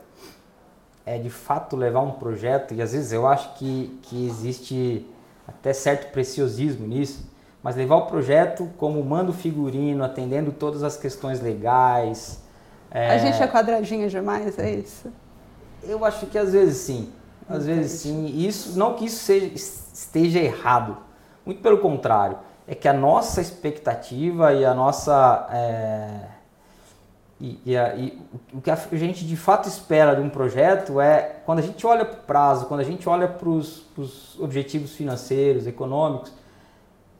é 1.04 1.18
de 1.18 1.30
fato 1.30 1.76
levar 1.76 2.00
um 2.00 2.12
projeto, 2.12 2.74
e 2.74 2.82
às 2.82 2.92
vezes 2.92 3.12
eu 3.12 3.26
acho 3.26 3.54
que, 3.54 3.98
que 4.02 4.26
existe 4.26 5.06
até 5.46 5.72
certo 5.72 6.12
preciosismo 6.12 6.86
nisso, 6.86 7.30
mas 7.62 7.76
levar 7.76 7.96
o 7.96 8.06
projeto 8.06 8.70
como 8.76 9.02
mando 9.04 9.32
figurino, 9.32 10.04
atendendo 10.04 10.52
todas 10.52 10.82
as 10.82 10.96
questões 10.96 11.40
legais. 11.40 12.42
É... 12.90 13.10
A 13.10 13.18
gente 13.18 13.42
é 13.42 13.46
quadradinho 13.46 14.08
demais, 14.08 14.58
é 14.58 14.70
isso? 14.70 15.12
Eu 15.82 16.04
acho 16.04 16.26
que 16.26 16.38
às 16.38 16.52
vezes 16.52 16.78
sim. 16.78 17.12
Às 17.48 17.64
Entendi. 17.64 17.80
vezes 17.80 18.00
sim. 18.00 18.26
Isso, 18.26 18.78
não 18.78 18.94
que 18.94 19.06
isso 19.06 19.24
seja, 19.24 19.46
esteja 19.46 20.38
errado. 20.38 20.96
Muito 21.44 21.60
pelo 21.60 21.78
contrário. 21.78 22.38
É 22.66 22.74
que 22.74 22.86
a 22.86 22.92
nossa 22.92 23.40
expectativa 23.40 24.52
e 24.52 24.64
a 24.64 24.74
nossa. 24.74 25.48
É 25.50 26.41
e, 27.40 27.58
e, 27.66 27.74
e, 27.74 28.22
o 28.52 28.60
que 28.60 28.70
a 28.70 28.76
gente 28.92 29.26
de 29.26 29.36
fato 29.36 29.68
espera 29.68 30.14
de 30.14 30.22
um 30.22 30.30
projeto 30.30 31.00
é 31.00 31.40
quando 31.44 31.58
a 31.58 31.62
gente 31.62 31.84
olha 31.84 32.04
para 32.04 32.18
o 32.18 32.22
prazo, 32.22 32.66
quando 32.66 32.80
a 32.80 32.84
gente 32.84 33.08
olha 33.08 33.26
para 33.26 33.48
os 33.48 34.38
objetivos 34.38 34.92
financeiros, 34.94 35.66
econômicos 35.66 36.32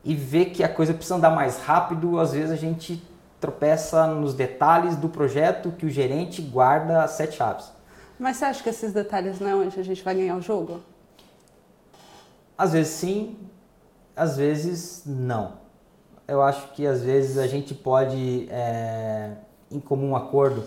e 0.03 0.15
vê 0.15 0.45
que 0.45 0.63
a 0.63 0.69
coisa 0.69 0.93
precisa 0.93 1.15
andar 1.15 1.31
mais 1.31 1.59
rápido, 1.59 2.19
às 2.19 2.31
vezes 2.31 2.51
a 2.51 2.55
gente 2.55 3.03
tropeça 3.39 4.07
nos 4.07 4.33
detalhes 4.33 4.95
do 4.95 5.09
projeto 5.09 5.71
que 5.71 5.85
o 5.85 5.89
gerente 5.89 6.41
guarda 6.41 7.03
as 7.03 7.11
sete 7.11 7.35
chaves. 7.35 7.71
Mas 8.17 8.37
você 8.37 8.45
acha 8.45 8.63
que 8.63 8.69
esses 8.69 8.93
detalhes 8.93 9.39
não 9.39 9.49
é 9.49 9.55
onde 9.55 9.77
a 9.77 9.83
gente 9.83 10.01
vai 10.03 10.15
ganhar 10.15 10.37
o 10.37 10.41
jogo? 10.41 10.81
Às 12.57 12.71
vezes 12.71 12.93
sim, 12.93 13.37
às 14.15 14.37
vezes 14.37 15.03
não. 15.05 15.63
Eu 16.25 16.41
acho 16.41 16.71
que 16.71 16.87
às 16.87 17.01
vezes 17.01 17.37
a 17.37 17.47
gente 17.47 17.73
pode. 17.73 18.47
É 18.49 19.31
em 19.77 19.79
comum 19.79 20.15
acordo, 20.15 20.63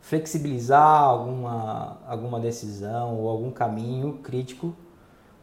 flexibilizar 0.00 1.02
alguma, 1.02 1.98
alguma 2.06 2.40
decisão 2.40 3.18
ou 3.18 3.28
algum 3.28 3.50
caminho 3.50 4.18
crítico 4.22 4.74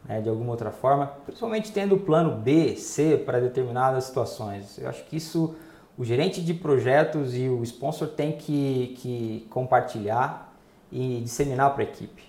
né, 0.04 0.20
de 0.20 0.28
alguma 0.28 0.50
outra 0.50 0.70
forma, 0.70 1.06
principalmente 1.24 1.72
tendo 1.72 1.94
o 1.94 2.00
plano 2.00 2.36
B, 2.36 2.76
C 2.76 3.16
para 3.16 3.40
determinadas 3.40 4.04
situações. 4.04 4.78
Eu 4.78 4.88
acho 4.88 5.04
que 5.04 5.16
isso 5.16 5.54
o 5.96 6.04
gerente 6.04 6.40
de 6.40 6.54
projetos 6.54 7.36
e 7.36 7.48
o 7.48 7.62
sponsor 7.62 8.08
tem 8.08 8.32
que, 8.32 8.96
que 8.98 9.46
compartilhar 9.50 10.52
e 10.90 11.20
disseminar 11.22 11.72
para 11.74 11.82
a 11.82 11.86
equipe. 11.86 12.22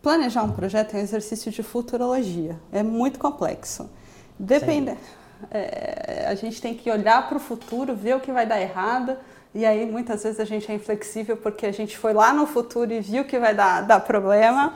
Planejar 0.00 0.42
um 0.42 0.52
projeto 0.52 0.94
é 0.94 0.98
um 0.98 1.02
exercício 1.02 1.52
de 1.52 1.62
futurologia, 1.62 2.58
é 2.72 2.82
muito 2.82 3.18
complexo. 3.18 3.88
Depende. 4.38 4.96
É, 5.50 6.26
a 6.26 6.34
gente 6.34 6.60
tem 6.60 6.74
que 6.74 6.90
olhar 6.90 7.28
para 7.28 7.36
o 7.36 7.40
futuro, 7.40 7.94
ver 7.94 8.16
o 8.16 8.20
que 8.20 8.32
vai 8.32 8.46
dar 8.46 8.60
errado, 8.60 9.16
e 9.54 9.66
aí 9.66 9.84
muitas 9.84 10.22
vezes 10.22 10.40
a 10.40 10.44
gente 10.44 10.70
é 10.70 10.74
inflexível 10.74 11.36
porque 11.36 11.66
a 11.66 11.72
gente 11.72 11.96
foi 11.98 12.12
lá 12.12 12.32
no 12.32 12.46
futuro 12.46 12.92
e 12.92 13.00
viu 13.00 13.24
que 13.24 13.38
vai 13.38 13.54
dar, 13.54 13.82
dar 13.82 14.00
problema. 14.00 14.74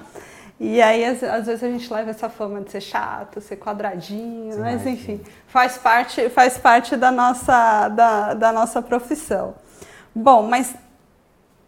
E 0.58 0.80
aí, 0.80 1.04
às, 1.04 1.22
às, 1.22 1.46
vezes, 1.46 1.62
a 1.62 1.68
gente 1.68 1.92
leva 1.92 2.10
essa 2.10 2.30
fama 2.30 2.62
de 2.62 2.70
ser 2.70 2.80
chato, 2.80 3.42
ser 3.42 3.56
quadradinho, 3.56 4.54
Sim, 4.54 4.60
mas 4.60 4.86
enfim, 4.86 5.20
faz 5.46 5.76
parte, 5.76 6.30
faz 6.30 6.56
parte 6.56 6.96
da, 6.96 7.10
nossa, 7.10 7.88
da, 7.88 8.32
da 8.32 8.52
nossa 8.52 8.80
profissão. 8.80 9.54
Bom, 10.14 10.44
mas 10.44 10.74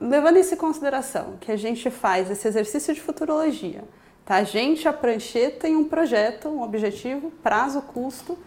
levando 0.01 0.39
isso 0.39 0.55
em 0.55 0.57
consideração, 0.57 1.35
que 1.39 1.53
a 1.53 1.57
gente 1.57 1.91
faz 1.91 2.31
esse 2.31 2.49
exercício 2.49 2.95
de 2.95 3.01
futurologia, 3.01 3.85
tá? 4.25 4.37
A 4.37 4.45
gente, 4.45 4.89
a 4.89 4.93
prancheta, 4.93 5.61
tem 5.61 5.77
um 5.77 5.85
projeto, 5.85 6.49
um 6.49 6.63
objetivo, 6.63 7.31
prazo, 7.43 7.83
custo, 7.83 8.39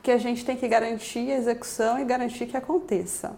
que 0.00 0.12
a 0.12 0.18
gente 0.18 0.44
tem 0.44 0.56
que 0.56 0.68
garantir 0.68 1.32
a 1.32 1.36
execução 1.36 1.98
e 1.98 2.04
garantir 2.04 2.46
que 2.46 2.56
aconteça. 2.56 3.32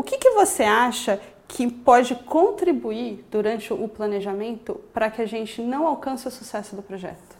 O 0.00 0.02
que, 0.02 0.16
que 0.16 0.30
você 0.30 0.62
acha 0.62 1.20
que 1.46 1.70
pode 1.70 2.14
contribuir 2.14 3.22
durante 3.30 3.70
o 3.70 3.86
planejamento 3.86 4.80
para 4.94 5.10
que 5.10 5.20
a 5.20 5.26
gente 5.26 5.60
não 5.60 5.86
alcance 5.86 6.26
o 6.26 6.30
sucesso 6.30 6.74
do 6.74 6.80
projeto? 6.80 7.36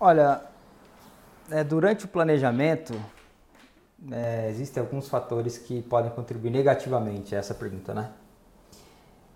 Olha, 0.00 0.42
é, 1.48 1.62
durante 1.62 2.04
o 2.04 2.08
planejamento, 2.08 3.00
é, 4.10 4.48
existem 4.50 4.80
alguns 4.80 5.08
fatores 5.08 5.56
que 5.56 5.82
podem 5.82 6.10
contribuir 6.10 6.50
negativamente 6.50 7.36
a 7.36 7.38
essa 7.38 7.54
pergunta, 7.54 7.94
né? 7.94 8.10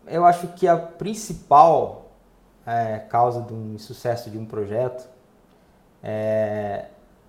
Eu 0.09 0.25
acho 0.25 0.49
que 0.49 0.67
a 0.67 0.77
principal 0.77 2.11
é, 2.67 2.99
causa 2.99 3.41
do 3.41 3.55
insucesso 3.73 4.29
de 4.31 4.37
um 4.37 4.47
projeto 4.47 5.09
é, 6.03 6.87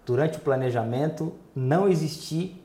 durante 0.07 0.39
o 0.39 0.41
planejamento, 0.41 1.35
não 1.53 1.88
existir 1.88 2.61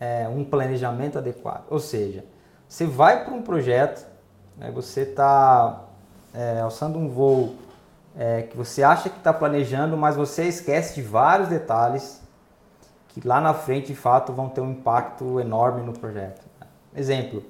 é, 0.00 0.28
um 0.28 0.44
planejamento 0.44 1.18
adequado. 1.18 1.64
Ou 1.70 1.78
seja, 1.78 2.24
você 2.68 2.86
vai 2.86 3.24
para 3.24 3.34
um 3.34 3.42
projeto, 3.42 4.06
né, 4.56 4.70
você 4.70 5.02
está 5.02 5.84
é, 6.34 6.60
alçando 6.60 6.98
um 6.98 7.08
voo 7.08 7.54
é, 8.16 8.42
que 8.42 8.56
você 8.56 8.82
acha 8.82 9.08
que 9.08 9.18
está 9.18 9.32
planejando, 9.32 9.96
mas 9.96 10.16
você 10.16 10.44
esquece 10.44 10.96
de 10.96 11.02
vários 11.02 11.48
detalhes 11.48 12.20
que 13.08 13.26
lá 13.26 13.40
na 13.40 13.54
frente, 13.54 13.88
de 13.88 13.94
fato, 13.94 14.32
vão 14.32 14.48
ter 14.48 14.60
um 14.60 14.72
impacto 14.72 15.40
enorme 15.40 15.82
no 15.82 15.92
projeto. 15.92 16.46
Exemplo, 16.94 17.44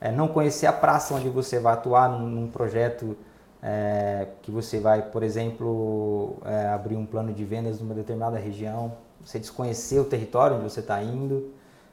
é, 0.00 0.10
não 0.10 0.28
conhecer 0.28 0.66
a 0.66 0.72
praça 0.72 1.14
onde 1.14 1.28
você 1.28 1.58
vai 1.58 1.74
atuar 1.74 2.08
num, 2.08 2.26
num 2.26 2.48
projeto 2.48 3.16
é, 3.62 4.28
que 4.42 4.50
você 4.50 4.80
vai, 4.80 5.02
por 5.02 5.22
exemplo, 5.22 6.36
é, 6.44 6.68
abrir 6.68 6.96
um 6.96 7.06
plano 7.06 7.32
de 7.32 7.44
vendas 7.44 7.80
numa 7.80 7.94
determinada 7.94 8.38
região, 8.38 8.92
você 9.24 9.38
desconhecer 9.38 10.00
o 10.00 10.04
território 10.04 10.56
onde 10.56 10.64
você 10.64 10.80
está 10.80 11.00
indo, 11.02 11.52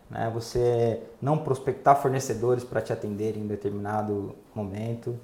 né? 0.09 0.29
você 0.33 1.01
não 1.21 1.37
prospectar 1.37 1.95
fornecedores 2.01 2.63
para 2.63 2.81
te 2.81 2.91
atender 2.91 3.37
em 3.37 3.47
determinado 3.47 4.35
momento. 4.53 5.17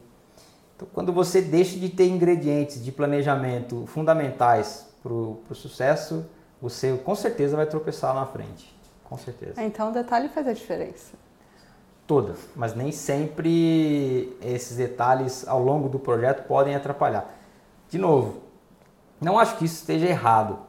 Então, 0.75 0.87
quando 0.93 1.11
você 1.11 1.41
deixa 1.41 1.79
de 1.79 1.89
ter 1.89 2.07
ingredientes 2.07 2.83
de 2.83 2.91
planejamento 2.91 3.85
fundamentais 3.87 4.87
para 5.01 5.13
o 5.13 5.39
sucesso, 5.53 6.25
você 6.61 6.97
com 6.97 7.15
certeza 7.15 7.55
vai 7.55 7.65
tropeçar 7.65 8.13
lá 8.13 8.21
na 8.21 8.27
frente. 8.27 8.75
Com 9.03 9.17
certeza. 9.17 9.61
Então, 9.63 9.89
o 9.89 9.93
detalhe 9.93 10.29
faz 10.29 10.47
a 10.47 10.53
diferença. 10.53 11.13
Todas, 12.07 12.37
mas 12.55 12.75
nem 12.75 12.91
sempre 12.91 14.37
esses 14.41 14.77
detalhes 14.77 15.47
ao 15.47 15.61
longo 15.61 15.89
do 15.89 15.97
projeto 15.97 16.45
podem 16.47 16.75
atrapalhar. 16.75 17.33
De 17.89 17.97
novo, 17.97 18.43
não 19.19 19.39
acho 19.39 19.57
que 19.57 19.65
isso 19.65 19.75
esteja 19.75 20.07
errado, 20.07 20.59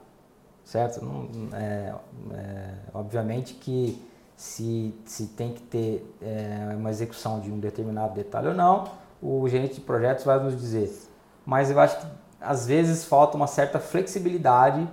certo? 0.64 1.04
Não, 1.04 1.28
é, 1.52 1.94
é, 2.32 2.75
obviamente 2.94 3.54
que 3.54 4.02
se, 4.37 4.95
se 5.05 5.28
tem 5.28 5.52
que 5.52 5.62
ter 5.62 6.14
é, 6.21 6.75
uma 6.76 6.90
execução 6.90 7.40
de 7.40 7.50
um 7.50 7.59
determinado 7.59 8.14
detalhe 8.14 8.49
ou 8.49 8.55
não, 8.55 8.85
o 9.23 9.49
gerente 9.49 9.76
de 9.76 9.81
projetos 9.81 10.25
vai 10.25 10.38
nos 10.38 10.57
dizer. 10.57 10.93
Mas 11.45 11.71
eu 11.71 11.81
acho 11.81 11.99
que 11.99 12.07
às 12.40 12.66
vezes 12.66 13.05
falta 13.05 13.37
uma 13.37 13.47
certa 13.47 13.81
flexibilidade 13.81 14.87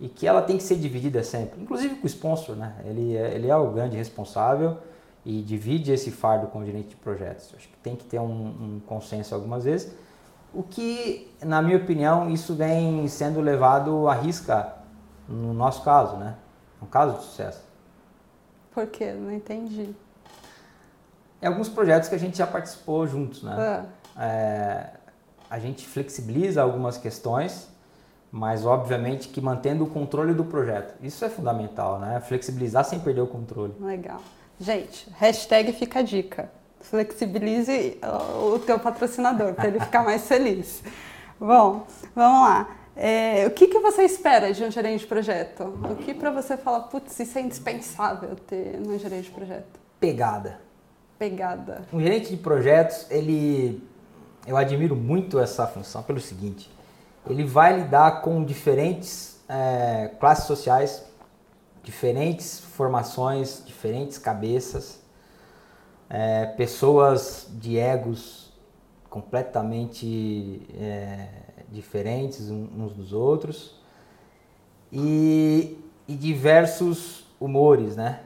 e 0.00 0.08
que 0.08 0.26
ela 0.26 0.42
tem 0.42 0.56
que 0.56 0.62
ser 0.62 0.76
dividida 0.76 1.22
sempre, 1.22 1.60
inclusive 1.60 1.96
com 1.96 2.04
o 2.04 2.06
sponsor, 2.06 2.56
né? 2.56 2.74
Ele 2.84 3.16
é, 3.16 3.34
ele 3.34 3.48
é 3.48 3.56
o 3.56 3.70
grande 3.70 3.96
responsável 3.96 4.78
e 5.24 5.42
divide 5.42 5.92
esse 5.92 6.10
fardo 6.10 6.46
com 6.48 6.60
o 6.60 6.64
gerente 6.64 6.90
de 6.90 6.96
projetos. 6.96 7.52
Acho 7.56 7.68
que 7.68 7.76
tem 7.78 7.94
que 7.94 8.04
ter 8.04 8.18
um, 8.18 8.24
um 8.24 8.80
consenso 8.86 9.34
algumas 9.34 9.64
vezes, 9.64 9.92
o 10.52 10.62
que, 10.62 11.30
na 11.44 11.60
minha 11.60 11.76
opinião, 11.76 12.30
isso 12.30 12.54
vem 12.54 13.06
sendo 13.06 13.40
levado 13.40 14.08
à 14.08 14.14
risca 14.14 14.74
no 15.28 15.52
nosso 15.52 15.82
caso, 15.82 16.16
né? 16.16 16.36
Um 16.82 16.86
caso 16.86 17.18
de 17.18 17.24
sucesso. 17.24 17.67
Por 18.78 18.86
quê? 18.86 19.10
Não 19.10 19.32
entendi. 19.32 19.92
Em 21.42 21.46
alguns 21.48 21.68
projetos 21.68 22.08
que 22.08 22.14
a 22.14 22.18
gente 22.18 22.38
já 22.38 22.46
participou 22.46 23.08
juntos, 23.08 23.42
né? 23.42 23.56
Ah. 23.58 24.24
É, 24.24 24.90
a 25.50 25.58
gente 25.58 25.84
flexibiliza 25.84 26.62
algumas 26.62 26.96
questões, 26.96 27.68
mas 28.30 28.64
obviamente 28.64 29.30
que 29.30 29.40
mantendo 29.40 29.82
o 29.82 29.90
controle 29.90 30.32
do 30.32 30.44
projeto. 30.44 30.94
Isso 31.02 31.24
é 31.24 31.28
fundamental, 31.28 31.98
né? 31.98 32.20
Flexibilizar 32.20 32.84
sem 32.84 33.00
perder 33.00 33.22
o 33.22 33.26
controle. 33.26 33.74
Legal. 33.80 34.20
Gente, 34.60 35.10
hashtag 35.18 35.72
fica 35.72 35.98
a 35.98 36.02
dica. 36.02 36.48
Flexibilize 36.80 37.98
o 38.54 38.60
teu 38.60 38.78
patrocinador 38.78 39.54
para 39.54 39.66
ele 39.66 39.80
ficar 39.80 40.04
mais 40.04 40.24
feliz. 40.28 40.84
Bom, 41.40 41.84
vamos 42.14 42.48
lá. 42.48 42.77
É, 43.00 43.46
o 43.46 43.52
que, 43.52 43.68
que 43.68 43.78
você 43.78 44.02
espera 44.02 44.52
de 44.52 44.64
um 44.64 44.72
gerente 44.72 45.02
de 45.02 45.06
projeto? 45.06 45.62
O 45.88 45.94
que 45.94 46.12
para 46.12 46.32
você 46.32 46.56
fala, 46.56 46.80
putz, 46.80 47.16
isso 47.20 47.38
é 47.38 47.42
indispensável 47.42 48.34
ter 48.34 48.80
no 48.80 48.98
gerente 48.98 49.26
de 49.26 49.30
projeto? 49.30 49.78
Pegada. 50.00 50.58
Pegada. 51.16 51.82
Um 51.92 52.00
gerente 52.00 52.30
de 52.30 52.36
projetos, 52.36 53.06
ele, 53.08 53.80
eu 54.44 54.56
admiro 54.56 54.96
muito 54.96 55.38
essa 55.38 55.64
função 55.64 56.02
pelo 56.02 56.20
seguinte: 56.20 56.68
ele 57.30 57.44
vai 57.44 57.80
lidar 57.80 58.20
com 58.20 58.44
diferentes 58.44 59.40
é, 59.48 60.10
classes 60.18 60.46
sociais, 60.46 61.04
diferentes 61.84 62.58
formações, 62.58 63.62
diferentes 63.64 64.18
cabeças, 64.18 65.00
é, 66.10 66.46
pessoas 66.46 67.46
de 67.52 67.78
egos 67.78 68.52
completamente 69.08 70.66
é, 70.74 71.28
diferentes 71.70 72.50
uns 72.50 72.92
dos 72.92 73.12
outros 73.12 73.78
e, 74.92 75.78
e 76.06 76.14
diversos 76.14 77.26
humores, 77.40 77.96
né? 77.96 78.20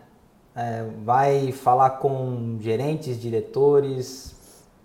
É, 0.54 0.86
vai 1.04 1.50
falar 1.50 1.90
com 1.90 2.58
gerentes, 2.60 3.20
diretores, 3.20 4.34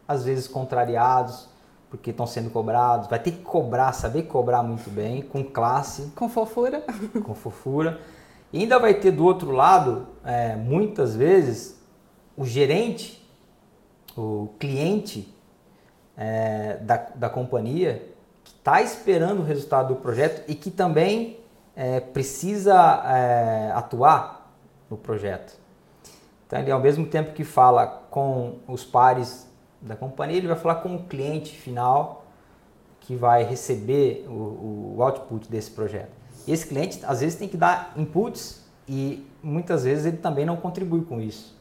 às 0.07 0.23
vezes 0.23 0.47
contrariados, 0.47 1.49
porque 1.89 2.11
estão 2.11 2.25
sendo 2.25 2.49
cobrados. 2.49 3.07
Vai 3.07 3.19
ter 3.19 3.31
que 3.31 3.41
cobrar, 3.41 3.91
saber 3.93 4.23
cobrar 4.23 4.63
muito 4.63 4.89
bem, 4.89 5.21
com 5.21 5.43
classe. 5.43 6.11
Com 6.15 6.29
fofura. 6.29 6.83
Com 7.23 7.35
fofura. 7.35 7.99
E 8.51 8.59
ainda 8.59 8.79
vai 8.79 8.93
ter 8.93 9.11
do 9.11 9.25
outro 9.25 9.51
lado, 9.51 10.07
é, 10.23 10.55
muitas 10.55 11.15
vezes, 11.15 11.77
o 12.35 12.45
gerente, 12.45 13.21
o 14.15 14.49
cliente 14.57 15.33
é, 16.15 16.77
da, 16.77 16.95
da 17.13 17.29
companhia, 17.29 18.15
está 18.67 18.81
esperando 18.81 19.39
o 19.39 19.43
resultado 19.43 19.95
do 19.95 19.95
projeto 19.95 20.43
e 20.45 20.53
que 20.53 20.69
também 20.69 21.39
é, 21.73 22.01
precisa 22.01 23.01
é, 23.05 23.71
atuar 23.73 24.51
no 24.89 24.97
projeto. 24.97 25.57
Então, 26.45 26.59
ele, 26.59 26.69
ao 26.69 26.79
mesmo 26.81 27.05
tempo 27.05 27.33
que 27.33 27.45
fala 27.45 27.87
com 28.09 28.57
os 28.67 28.83
pares 28.83 29.47
da 29.81 29.95
companhia, 29.95 30.35
ele 30.35 30.47
vai 30.47 30.57
falar 30.57 30.75
com 30.75 30.97
o 30.97 31.03
cliente 31.03 31.55
final 31.55 32.25
que 32.99 33.15
vai 33.15 33.41
receber 33.45 34.25
o, 34.27 34.95
o 34.97 35.01
output 35.01 35.49
desse 35.49 35.71
projeto. 35.71 36.11
E 36.45 36.51
esse 36.51 36.67
cliente, 36.67 36.99
às 37.05 37.21
vezes, 37.21 37.39
tem 37.39 37.47
que 37.47 37.55
dar 37.55 37.93
inputs 37.95 38.65
e 38.85 39.25
muitas 39.41 39.85
vezes 39.85 40.05
ele 40.05 40.17
também 40.17 40.45
não 40.45 40.57
contribui 40.57 41.05
com 41.05 41.21
isso. 41.21 41.57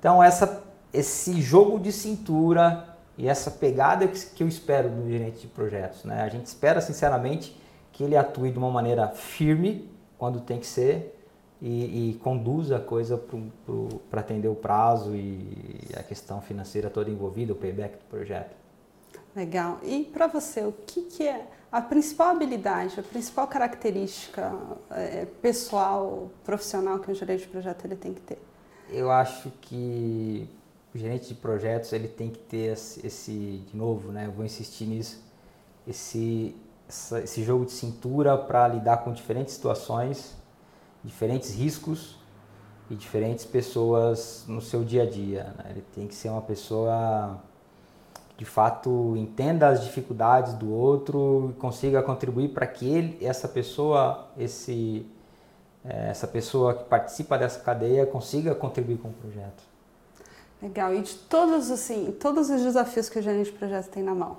Então, 0.00 0.20
essa, 0.20 0.64
esse 0.92 1.40
jogo 1.40 1.78
de 1.78 1.92
cintura 1.92 2.91
e 3.22 3.28
essa 3.28 3.52
pegada 3.52 4.08
que 4.08 4.42
eu 4.42 4.48
espero 4.48 4.88
do 4.88 5.08
gerente 5.08 5.42
de 5.42 5.46
projetos. 5.46 6.02
Né? 6.02 6.22
A 6.22 6.28
gente 6.28 6.46
espera, 6.46 6.80
sinceramente, 6.80 7.56
que 7.92 8.02
ele 8.02 8.16
atue 8.16 8.50
de 8.50 8.58
uma 8.58 8.68
maneira 8.68 9.06
firme, 9.10 9.88
quando 10.18 10.40
tem 10.40 10.58
que 10.58 10.66
ser, 10.66 11.16
e, 11.60 12.10
e 12.10 12.14
conduza 12.14 12.78
a 12.78 12.80
coisa 12.80 13.16
para 14.10 14.20
atender 14.20 14.48
o 14.48 14.56
prazo 14.56 15.14
e 15.14 15.88
a 15.96 16.02
questão 16.02 16.42
financeira 16.42 16.90
toda 16.90 17.10
envolvida, 17.10 17.52
o 17.52 17.56
payback 17.56 17.96
do 17.96 18.04
projeto. 18.10 18.56
Legal. 19.36 19.78
E 19.84 20.02
para 20.02 20.26
você, 20.26 20.62
o 20.62 20.72
que, 20.72 21.02
que, 21.02 21.28
é 21.28 21.46
a 21.70 21.80
principal 21.80 22.30
habilidade, 22.30 22.98
a 22.98 23.04
principal 23.04 23.46
característica 23.46 24.52
é, 24.90 25.26
pessoal, 25.40 26.28
profissional 26.42 26.98
que 26.98 27.08
um 27.08 27.14
gerente 27.14 27.42
de 27.42 27.48
projeto 27.48 27.84
ele 27.84 27.94
tem 27.94 28.12
que 28.14 28.20
ter? 28.20 28.42
Eu 28.90 29.12
acho 29.12 29.48
que 29.60 30.48
o 30.94 30.98
gerente 30.98 31.28
de 31.28 31.34
projetos 31.34 31.92
ele 31.92 32.08
tem 32.08 32.30
que 32.30 32.38
ter 32.38 32.72
esse, 32.72 33.64
de 33.66 33.76
novo, 33.76 34.12
né? 34.12 34.26
Eu 34.26 34.32
vou 34.32 34.44
insistir 34.44 34.84
nisso, 34.84 35.22
esse, 35.86 36.54
esse 37.22 37.42
jogo 37.42 37.64
de 37.64 37.72
cintura 37.72 38.36
para 38.36 38.68
lidar 38.68 38.98
com 38.98 39.12
diferentes 39.12 39.54
situações 39.54 40.36
diferentes 41.04 41.54
riscos 41.54 42.16
e 42.90 42.94
diferentes 42.94 43.44
pessoas 43.44 44.44
no 44.46 44.60
seu 44.60 44.84
dia 44.84 45.02
a 45.02 45.10
dia. 45.10 45.54
Né? 45.58 45.64
Ele 45.70 45.84
tem 45.94 46.06
que 46.06 46.14
ser 46.14 46.28
uma 46.28 46.42
pessoa 46.42 47.40
de 48.36 48.44
fato 48.44 49.14
entenda 49.16 49.68
as 49.68 49.84
dificuldades 49.84 50.54
do 50.54 50.72
outro 50.72 51.50
e 51.50 51.60
consiga 51.60 52.02
contribuir 52.02 52.48
para 52.48 52.66
que 52.66 52.88
ele, 52.88 53.24
essa 53.24 53.46
pessoa, 53.46 54.28
esse, 54.36 55.06
eh, 55.84 56.08
essa 56.10 56.26
pessoa 56.26 56.74
que 56.74 56.84
participa 56.84 57.38
dessa 57.38 57.60
cadeia 57.60 58.04
consiga 58.06 58.54
contribuir 58.54 58.98
com 58.98 59.08
o 59.08 59.12
projeto. 59.12 59.71
Legal. 60.62 60.94
E 60.94 61.02
de 61.02 61.14
todos 61.14 61.72
assim, 61.72 62.16
todos 62.20 62.48
os 62.48 62.62
desafios 62.62 63.08
que 63.08 63.18
o 63.18 63.22
gerente 63.22 63.50
de 63.50 63.58
projeto 63.58 63.88
tem 63.88 64.02
na 64.02 64.14
mão, 64.14 64.38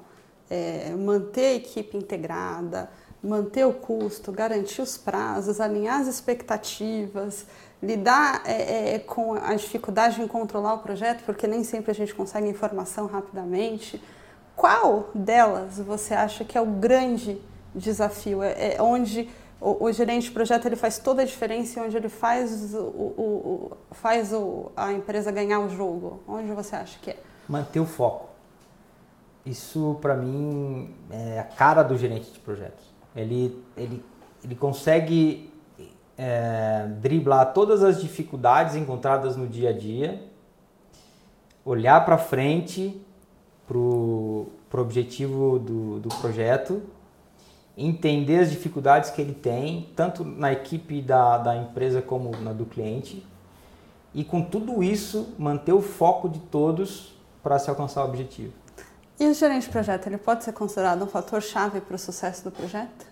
é, 0.49 0.91
manter 0.91 1.47
a 1.47 1.53
equipe 1.55 1.97
integrada, 1.97 2.89
manter 3.21 3.65
o 3.65 3.73
custo, 3.73 4.31
garantir 4.31 4.81
os 4.81 4.97
prazos, 4.97 5.59
alinhar 5.59 5.99
as 5.99 6.07
expectativas, 6.07 7.45
lidar 7.81 8.41
é, 8.45 8.95
é, 8.95 8.99
com 8.99 9.33
a 9.33 9.53
dificuldade 9.55 10.21
em 10.21 10.27
controlar 10.27 10.75
o 10.75 10.79
projeto, 10.79 11.23
porque 11.25 11.45
nem 11.45 11.63
sempre 11.63 11.91
a 11.91 11.95
gente 11.95 12.15
consegue 12.15 12.47
informação 12.47 13.05
rapidamente. 13.05 14.01
Qual 14.55 15.09
delas 15.13 15.77
você 15.77 16.13
acha 16.13 16.45
que 16.45 16.57
é 16.57 16.61
o 16.61 16.65
grande 16.65 17.41
desafio? 17.75 18.41
É, 18.41 18.75
é 18.75 18.81
onde 18.81 19.29
o, 19.63 19.85
o, 19.85 19.91
gerente 19.91 20.25
de 20.25 20.31
projeto 20.31 20.65
ele 20.65 20.75
faz 20.75 20.97
toda 20.97 21.21
a 21.21 21.25
diferença 21.25 21.81
onde 21.81 21.95
ele 21.95 22.09
faz, 22.09 22.73
o, 22.73 22.79
o, 22.79 23.77
faz 23.91 24.31
a 24.75 24.91
empresa 24.91 25.31
ganhar 25.31 25.59
o 25.59 25.69
jogo? 25.69 26.21
Onde 26.27 26.51
você 26.51 26.75
acha 26.75 26.99
que 26.99 27.11
é? 27.11 27.17
Manter 27.47 27.79
o 27.79 27.85
foco. 27.85 28.29
Isso, 29.45 29.97
para 30.01 30.15
mim, 30.15 30.93
é 31.09 31.39
a 31.39 31.43
cara 31.43 31.83
do 31.83 31.97
gerente 31.97 32.31
de 32.31 32.39
projetos 32.39 32.93
ele, 33.15 33.63
ele, 33.77 34.03
ele 34.43 34.55
consegue 34.55 35.51
é, 36.17 36.87
driblar 36.99 37.53
todas 37.53 37.83
as 37.83 38.01
dificuldades 38.01 38.75
encontradas 38.75 39.35
no 39.35 39.47
dia 39.47 39.69
a 39.69 39.73
dia, 39.73 40.21
olhar 41.63 42.03
para 42.03 42.17
frente 42.17 42.99
para 43.67 43.77
o 43.77 44.51
objetivo 44.73 45.57
do, 45.59 45.99
do 45.99 46.09
projeto, 46.09 46.81
entender 47.77 48.39
as 48.39 48.51
dificuldades 48.51 49.09
que 49.09 49.21
ele 49.21 49.33
tem, 49.33 49.89
tanto 49.95 50.23
na 50.23 50.51
equipe 50.51 51.01
da, 51.01 51.37
da 51.37 51.55
empresa 51.55 52.01
como 52.01 52.31
na 52.37 52.53
do 52.53 52.65
cliente, 52.65 53.25
e 54.13 54.23
com 54.23 54.43
tudo 54.43 54.83
isso 54.83 55.33
manter 55.37 55.73
o 55.73 55.81
foco 55.81 56.29
de 56.29 56.39
todos 56.39 57.15
para 57.41 57.57
se 57.57 57.69
alcançar 57.69 58.03
o 58.03 58.05
objetivo. 58.07 58.53
E 59.19 59.27
o 59.27 59.33
gerente 59.33 59.63
de 59.63 59.69
projeto, 59.69 60.07
ele 60.07 60.17
pode 60.17 60.43
ser 60.43 60.53
considerado 60.53 61.03
um 61.03 61.07
fator 61.07 61.41
chave 61.41 61.81
para 61.81 61.95
o 61.95 61.99
sucesso 61.99 62.43
do 62.43 62.51
projeto? 62.51 63.05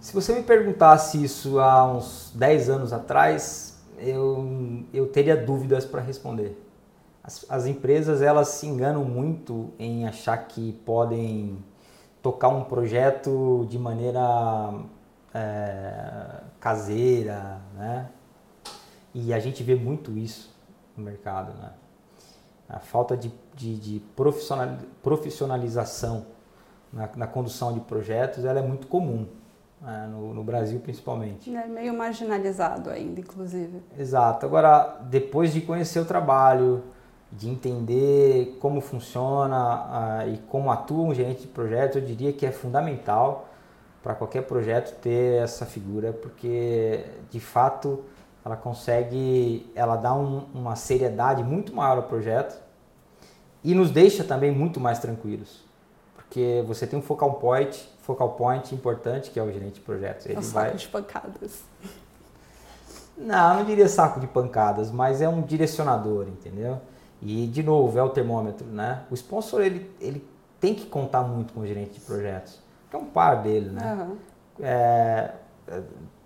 Se 0.00 0.12
você 0.12 0.34
me 0.34 0.42
perguntasse 0.42 1.22
isso 1.22 1.60
há 1.60 1.84
uns 1.92 2.32
10 2.34 2.70
anos 2.70 2.92
atrás, 2.92 3.80
eu, 3.98 4.84
eu 4.92 5.06
teria 5.06 5.36
dúvidas 5.36 5.84
para 5.84 6.00
responder. 6.00 6.60
As, 7.22 7.46
as, 7.48 7.66
empresas 7.66 8.20
elas 8.20 8.48
se 8.48 8.66
enganam 8.66 9.04
muito 9.04 9.70
em 9.78 10.08
achar 10.08 10.36
que 10.48 10.72
podem 10.84 11.56
tocar 12.22 12.48
um 12.48 12.64
projeto 12.64 13.66
de 13.68 13.78
maneira 13.78 14.20
é, 15.34 16.40
caseira, 16.60 17.60
né? 17.74 18.08
E 19.14 19.34
a 19.34 19.38
gente 19.38 19.62
vê 19.62 19.74
muito 19.74 20.16
isso 20.16 20.54
no 20.96 21.04
mercado, 21.04 21.52
né? 21.58 21.70
A 22.68 22.78
falta 22.78 23.16
de, 23.16 23.30
de, 23.54 23.76
de 23.76 24.02
profissionalização 25.02 26.24
na, 26.90 27.08
na, 27.16 27.26
condução 27.26 27.74
de 27.74 27.80
projetos 27.80 28.44
ela 28.46 28.60
é 28.60 28.62
muito 28.62 28.86
comum, 28.86 29.26
né? 29.80 30.08
no, 30.10 30.32
no, 30.32 30.42
Brasil 30.42 30.80
principalmente. 30.80 31.54
É 31.54 31.66
meio 31.66 31.92
marginalizado 31.92 32.88
ainda, 32.88 33.20
inclusive. 33.20 33.82
Exato. 33.98 34.46
Agora, 34.46 35.00
depois 35.02 35.52
de 35.52 35.60
conhecer 35.60 36.00
o 36.00 36.04
trabalho, 36.06 36.82
de 37.32 37.48
entender 37.48 38.58
como 38.60 38.80
funciona 38.80 40.24
uh, 40.24 40.28
e 40.28 40.38
como 40.48 40.70
atua 40.70 41.02
um 41.02 41.14
gerente 41.14 41.42
de 41.42 41.48
projetos, 41.48 41.96
eu 41.96 42.02
diria 42.02 42.32
que 42.32 42.44
é 42.44 42.52
fundamental 42.52 43.48
para 44.02 44.14
qualquer 44.14 44.42
projeto 44.42 44.98
ter 45.00 45.42
essa 45.42 45.64
figura, 45.64 46.12
porque 46.12 47.04
de 47.30 47.40
fato 47.40 48.04
ela 48.44 48.56
consegue, 48.56 49.70
ela 49.74 49.96
dá 49.96 50.12
um, 50.12 50.46
uma 50.52 50.76
seriedade 50.76 51.42
muito 51.42 51.74
maior 51.74 51.96
ao 51.96 52.02
projeto 52.02 52.60
e 53.64 53.74
nos 53.74 53.90
deixa 53.90 54.24
também 54.24 54.50
muito 54.50 54.80
mais 54.80 54.98
tranquilos, 54.98 55.64
porque 56.14 56.62
você 56.66 56.86
tem 56.86 56.98
um 56.98 57.02
focal 57.02 57.34
point, 57.34 57.88
focal 58.02 58.30
point 58.30 58.74
importante 58.74 59.30
que 59.30 59.38
é 59.38 59.42
o 59.42 59.50
gerente 59.50 59.74
de 59.74 59.80
projetos. 59.80 60.26
Ele 60.26 60.34
é 60.34 60.38
um 60.38 60.42
saco 60.42 60.66
vai... 60.66 60.76
de 60.76 60.88
pancadas. 60.88 61.62
Não, 63.16 63.56
não 63.56 63.64
diria 63.64 63.88
saco 63.88 64.18
de 64.18 64.26
pancadas, 64.26 64.90
mas 64.90 65.22
é 65.22 65.28
um 65.28 65.42
direcionador, 65.42 66.26
entendeu? 66.28 66.80
E 67.22 67.46
de 67.46 67.62
novo 67.62 67.96
é 67.96 68.02
o 68.02 68.08
termômetro, 68.08 68.66
né? 68.66 69.04
O 69.10 69.14
sponsor 69.14 69.62
ele, 69.62 69.88
ele 70.00 70.26
tem 70.60 70.74
que 70.74 70.86
contar 70.86 71.22
muito 71.22 71.52
com 71.52 71.60
o 71.60 71.66
gerente 71.66 71.94
de 71.94 72.00
projetos, 72.00 72.58
que 72.90 72.96
é 72.96 72.98
um 72.98 73.04
par 73.04 73.42
dele, 73.42 73.70
né? 73.70 73.94
Uhum. 73.94 74.16
É, 74.60 75.30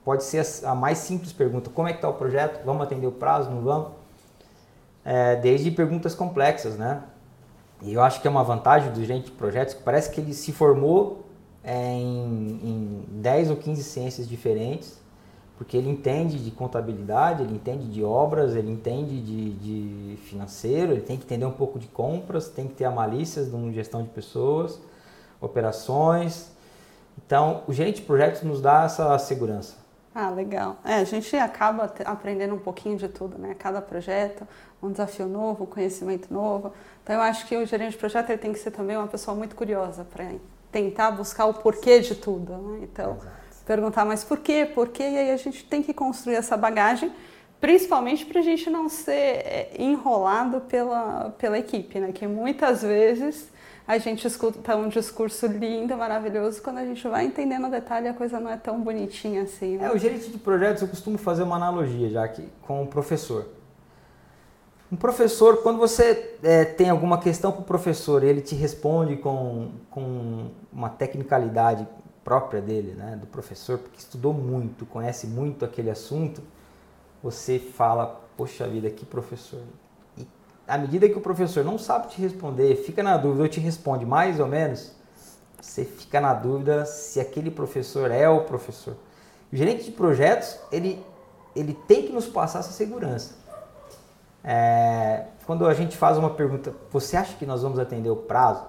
pode 0.02 0.24
ser 0.24 0.44
a 0.64 0.74
mais 0.74 0.98
simples 0.98 1.32
pergunta: 1.32 1.68
como 1.68 1.86
é 1.86 1.92
que 1.92 1.98
está 1.98 2.08
o 2.08 2.14
projeto? 2.14 2.64
Vamos 2.64 2.82
atender 2.82 3.06
o 3.06 3.12
prazo? 3.12 3.50
Não 3.50 3.60
vamos? 3.60 3.88
É, 5.04 5.36
desde 5.36 5.70
perguntas 5.70 6.14
complexas, 6.14 6.76
né? 6.76 7.02
E 7.82 7.92
eu 7.92 8.02
acho 8.02 8.22
que 8.22 8.26
é 8.26 8.30
uma 8.30 8.42
vantagem 8.42 8.90
do 8.90 9.04
gerente 9.04 9.26
de 9.26 9.32
projetos 9.32 9.74
que 9.74 9.82
parece 9.82 10.10
que 10.10 10.20
ele 10.20 10.32
se 10.32 10.50
formou 10.50 11.26
é, 11.62 11.92
em, 11.92 12.60
em 12.62 13.04
10 13.20 13.50
ou 13.50 13.56
15 13.56 13.82
ciências 13.82 14.26
diferentes, 14.26 14.98
porque 15.56 15.76
ele 15.76 15.88
entende 15.88 16.38
de 16.38 16.50
contabilidade, 16.50 17.42
ele 17.42 17.54
entende 17.54 17.86
de 17.88 18.04
obras, 18.04 18.54
ele 18.54 18.70
entende 18.70 19.20
de, 19.20 19.50
de 19.54 20.16
financeiro, 20.18 20.92
ele 20.92 21.00
tem 21.00 21.16
que 21.16 21.24
entender 21.24 21.46
um 21.46 21.52
pouco 21.52 21.78
de 21.78 21.86
compras, 21.86 22.48
tem 22.48 22.68
que 22.68 22.74
ter 22.74 22.84
a 22.84 22.90
malícia 22.90 23.42
de 23.42 23.54
uma 23.54 23.72
gestão 23.72 24.02
de 24.02 24.10
pessoas, 24.10 24.78
operações. 25.40 26.50
Então, 27.24 27.62
o 27.66 27.72
gerente 27.72 27.96
de 27.96 28.02
projetos 28.02 28.42
nos 28.42 28.60
dá 28.60 28.84
essa 28.84 29.18
segurança. 29.18 29.76
Ah, 30.14 30.30
legal. 30.30 30.76
É, 30.84 30.96
a 30.96 31.04
gente 31.04 31.34
acaba 31.36 31.92
aprendendo 32.04 32.54
um 32.54 32.58
pouquinho 32.58 32.96
de 32.96 33.08
tudo, 33.08 33.38
né? 33.38 33.54
Cada 33.58 33.80
projeto, 33.80 34.46
um 34.82 34.90
desafio 34.90 35.26
novo, 35.26 35.64
um 35.64 35.66
conhecimento 35.66 36.32
novo. 36.32 36.72
Então, 37.02 37.16
eu 37.16 37.22
acho 37.22 37.46
que 37.46 37.56
o 37.56 37.66
gerente 37.66 37.92
de 37.92 37.98
projeto 37.98 38.30
ele 38.30 38.38
tem 38.38 38.52
que 38.52 38.58
ser 38.58 38.70
também 38.70 38.96
uma 38.96 39.06
pessoa 39.06 39.34
muito 39.34 39.54
curiosa 39.56 40.04
para 40.04 40.32
tentar 40.70 41.10
buscar 41.10 41.46
o 41.46 41.54
porquê 41.54 42.00
de 42.00 42.14
tudo. 42.14 42.52
Né? 42.52 42.80
Então, 42.82 43.12
Exato. 43.12 43.45
Perguntar 43.66 44.04
mais 44.04 44.22
por 44.22 44.38
quê, 44.38 44.64
por 44.72 44.88
quê, 44.88 45.02
e 45.02 45.18
aí 45.18 45.30
a 45.32 45.36
gente 45.36 45.64
tem 45.64 45.82
que 45.82 45.92
construir 45.92 46.36
essa 46.36 46.56
bagagem, 46.56 47.12
principalmente 47.60 48.24
para 48.24 48.40
a 48.40 48.42
gente 48.42 48.70
não 48.70 48.88
ser 48.88 49.12
é, 49.12 49.70
enrolado 49.76 50.60
pela, 50.62 51.34
pela 51.36 51.58
equipe, 51.58 51.98
né? 51.98 52.12
Que 52.12 52.26
muitas 52.26 52.82
vezes 52.82 53.50
a 53.86 53.98
gente 53.98 54.26
escuta 54.26 54.76
um 54.76 54.88
discurso 54.88 55.46
lindo, 55.46 55.96
maravilhoso, 55.96 56.62
quando 56.62 56.78
a 56.78 56.84
gente 56.84 57.06
vai 57.08 57.24
entendendo 57.24 57.66
o 57.66 57.70
detalhe, 57.70 58.08
a 58.08 58.14
coisa 58.14 58.38
não 58.38 58.50
é 58.50 58.56
tão 58.56 58.80
bonitinha 58.80 59.42
assim. 59.42 59.76
Né? 59.76 59.86
É, 59.86 59.92
o 59.92 59.98
gerente 59.98 60.30
de 60.30 60.38
projetos, 60.38 60.82
eu 60.82 60.88
costumo 60.88 61.18
fazer 61.18 61.42
uma 61.42 61.56
analogia 61.56 62.08
já 62.08 62.24
aqui 62.24 62.48
com 62.62 62.84
o 62.84 62.86
professor. 62.86 63.48
Um 64.90 64.96
professor, 64.96 65.62
quando 65.62 65.78
você 65.78 66.36
é, 66.44 66.64
tem 66.64 66.88
alguma 66.88 67.18
questão 67.18 67.50
para 67.50 67.60
o 67.60 67.64
professor 67.64 68.22
ele 68.22 68.40
te 68.40 68.54
responde 68.54 69.16
com, 69.16 69.70
com 69.90 70.50
uma 70.72 70.88
tecnicalidade 70.88 71.86
própria 72.26 72.60
dele, 72.60 72.92
né, 72.92 73.16
do 73.16 73.26
professor, 73.26 73.78
porque 73.78 73.98
estudou 73.98 74.34
muito, 74.34 74.84
conhece 74.84 75.28
muito 75.28 75.64
aquele 75.64 75.90
assunto, 75.90 76.42
você 77.22 77.58
fala, 77.58 78.20
poxa 78.36 78.66
vida, 78.66 78.90
que 78.90 79.06
professor 79.06 79.62
à 80.66 80.76
medida 80.76 81.08
que 81.08 81.16
o 81.16 81.20
professor 81.20 81.64
não 81.64 81.78
sabe 81.78 82.08
te 82.08 82.20
responder, 82.20 82.76
fica 82.76 83.02
na 83.02 83.16
dúvida 83.16 83.42
ou 83.44 83.48
te 83.48 83.60
responde 83.60 84.04
mais 84.04 84.40
ou 84.40 84.46
menos, 84.46 84.92
você 85.60 85.84
fica 85.84 86.20
na 86.20 86.34
dúvida 86.34 86.84
se 86.84 87.20
aquele 87.20 87.50
professor 87.50 88.10
é 88.10 88.28
o 88.28 88.42
professor. 88.42 88.96
O 89.52 89.56
gerente 89.56 89.84
de 89.84 89.92
projetos, 89.92 90.58
ele, 90.72 91.04
ele 91.54 91.72
tem 91.86 92.02
que 92.02 92.12
nos 92.12 92.26
passar 92.26 92.60
essa 92.60 92.72
segurança. 92.72 93.34
É, 94.42 95.26
quando 95.44 95.66
a 95.66 95.74
gente 95.74 95.96
faz 95.96 96.18
uma 96.18 96.30
pergunta, 96.30 96.74
você 96.90 97.16
acha 97.16 97.36
que 97.36 97.46
nós 97.46 97.62
vamos 97.62 97.78
atender 97.78 98.10
o 98.10 98.16
prazo? 98.16 98.64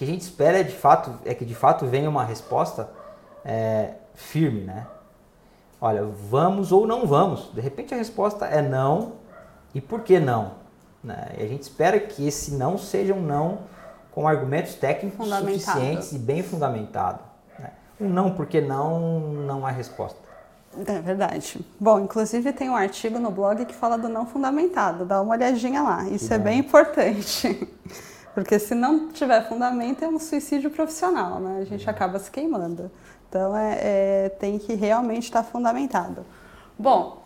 O 0.00 0.02
que 0.02 0.04
a 0.04 0.06
gente 0.06 0.22
espera 0.22 0.60
é, 0.60 0.62
de 0.62 0.74
fato, 0.74 1.12
é 1.26 1.34
que 1.34 1.44
de 1.44 1.54
fato 1.54 1.84
venha 1.84 2.08
uma 2.08 2.24
resposta 2.24 2.88
é, 3.44 3.90
firme, 4.14 4.62
né? 4.62 4.86
Olha, 5.78 6.04
vamos 6.04 6.72
ou 6.72 6.86
não 6.86 7.06
vamos. 7.06 7.52
De 7.52 7.60
repente 7.60 7.92
a 7.92 7.98
resposta 7.98 8.46
é 8.46 8.62
não. 8.62 9.12
E 9.74 9.80
por 9.80 10.00
que 10.00 10.18
não? 10.18 10.52
Né? 11.04 11.32
E 11.36 11.42
a 11.42 11.46
gente 11.46 11.64
espera 11.64 12.00
que 12.00 12.26
esse 12.26 12.52
não 12.52 12.78
seja 12.78 13.12
um 13.12 13.20
não 13.20 13.58
com 14.10 14.26
argumentos 14.26 14.72
técnicos 14.74 15.28
suficientes 15.28 16.12
e 16.12 16.18
bem 16.18 16.42
fundamentado. 16.42 17.20
Né? 17.58 17.70
Um 18.00 18.08
não 18.08 18.30
porque 18.30 18.58
não 18.58 19.20
não 19.20 19.66
há 19.66 19.70
resposta. 19.70 20.18
É 20.86 20.98
verdade. 21.00 21.60
Bom, 21.78 22.00
inclusive 22.00 22.54
tem 22.54 22.70
um 22.70 22.76
artigo 22.76 23.18
no 23.18 23.30
blog 23.30 23.66
que 23.66 23.74
fala 23.74 23.98
do 23.98 24.08
não 24.08 24.24
fundamentado. 24.24 25.04
Dá 25.04 25.20
uma 25.20 25.34
olhadinha 25.34 25.82
lá. 25.82 26.08
Isso 26.08 26.28
que 26.28 26.32
é 26.34 26.38
bem 26.38 26.60
importante. 26.60 27.68
Porque 28.34 28.58
se 28.58 28.74
não 28.74 29.08
tiver 29.08 29.48
fundamento 29.48 30.04
é 30.04 30.08
um 30.08 30.18
suicídio 30.18 30.70
profissional, 30.70 31.40
né? 31.40 31.58
A 31.60 31.64
gente 31.64 31.88
acaba 31.88 32.18
se 32.18 32.30
queimando. 32.30 32.90
Então 33.28 33.56
é, 33.56 33.78
é 33.80 34.28
tem 34.28 34.58
que 34.58 34.74
realmente 34.74 35.24
estar 35.24 35.42
fundamentado. 35.42 36.24
Bom, 36.78 37.20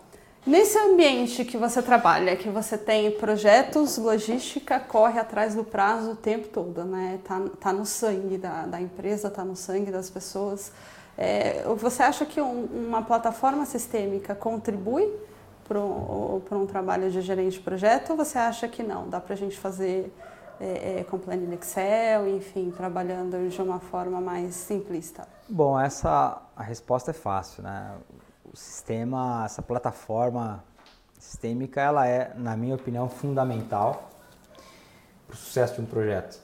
Nesse 0.45 0.77
ambiente 0.77 1.43
que 1.43 1.57
você 1.57 1.81
trabalha, 1.81 2.35
que 2.35 2.49
você 2.49 2.77
tem 2.77 3.09
projetos, 3.09 3.97
logística, 3.97 4.79
corre 4.79 5.19
atrás 5.19 5.55
do 5.55 5.63
prazo 5.63 6.11
o 6.11 6.15
tempo 6.15 6.47
todo, 6.49 6.83
né? 6.85 7.19
Tá, 7.23 7.41
tá 7.59 7.73
no 7.73 7.83
sangue 7.83 8.37
da, 8.37 8.67
da 8.67 8.79
empresa, 8.79 9.27
tá 9.31 9.43
no 9.43 9.55
sangue 9.55 9.89
das 9.89 10.07
pessoas. 10.07 10.71
É, 11.17 11.63
você 11.77 12.03
acha 12.03 12.27
que 12.27 12.39
um, 12.39 12.65
uma 12.65 13.01
plataforma 13.01 13.65
sistêmica 13.65 14.35
contribui 14.35 15.11
para 15.67 15.79
um 15.79 16.67
trabalho 16.67 17.09
de 17.09 17.21
gerente 17.21 17.53
de 17.53 17.61
projeto 17.61 18.11
ou 18.11 18.17
você 18.17 18.37
acha 18.37 18.67
que 18.67 18.83
não? 18.83 19.09
Dá 19.09 19.19
para 19.19 19.33
a 19.33 19.37
gente 19.37 19.57
fazer 19.57 20.13
é, 20.59 20.99
é, 20.99 21.03
com 21.03 21.17
planilha 21.17 21.55
Excel, 21.55 22.27
enfim, 22.27 22.71
trabalhando 22.71 23.49
de 23.49 23.61
uma 23.61 23.79
forma 23.79 24.21
mais 24.21 24.55
simplista? 24.55 25.27
Bom, 25.47 25.79
essa 25.79 26.41
a 26.55 26.63
resposta 26.63 27.11
é 27.11 27.13
fácil, 27.13 27.63
né? 27.63 27.95
o 28.55 28.57
sistema, 28.57 29.43
essa 29.45 29.61
plataforma 29.61 30.63
sistêmica, 31.19 31.81
ela 31.81 32.07
é, 32.07 32.33
na 32.35 32.55
minha 32.55 32.75
opinião, 32.75 33.09
fundamental 33.09 34.09
para 35.27 35.33
o 35.33 35.37
sucesso 35.37 35.75
de 35.75 35.81
um 35.81 35.85
projeto. 35.85 36.39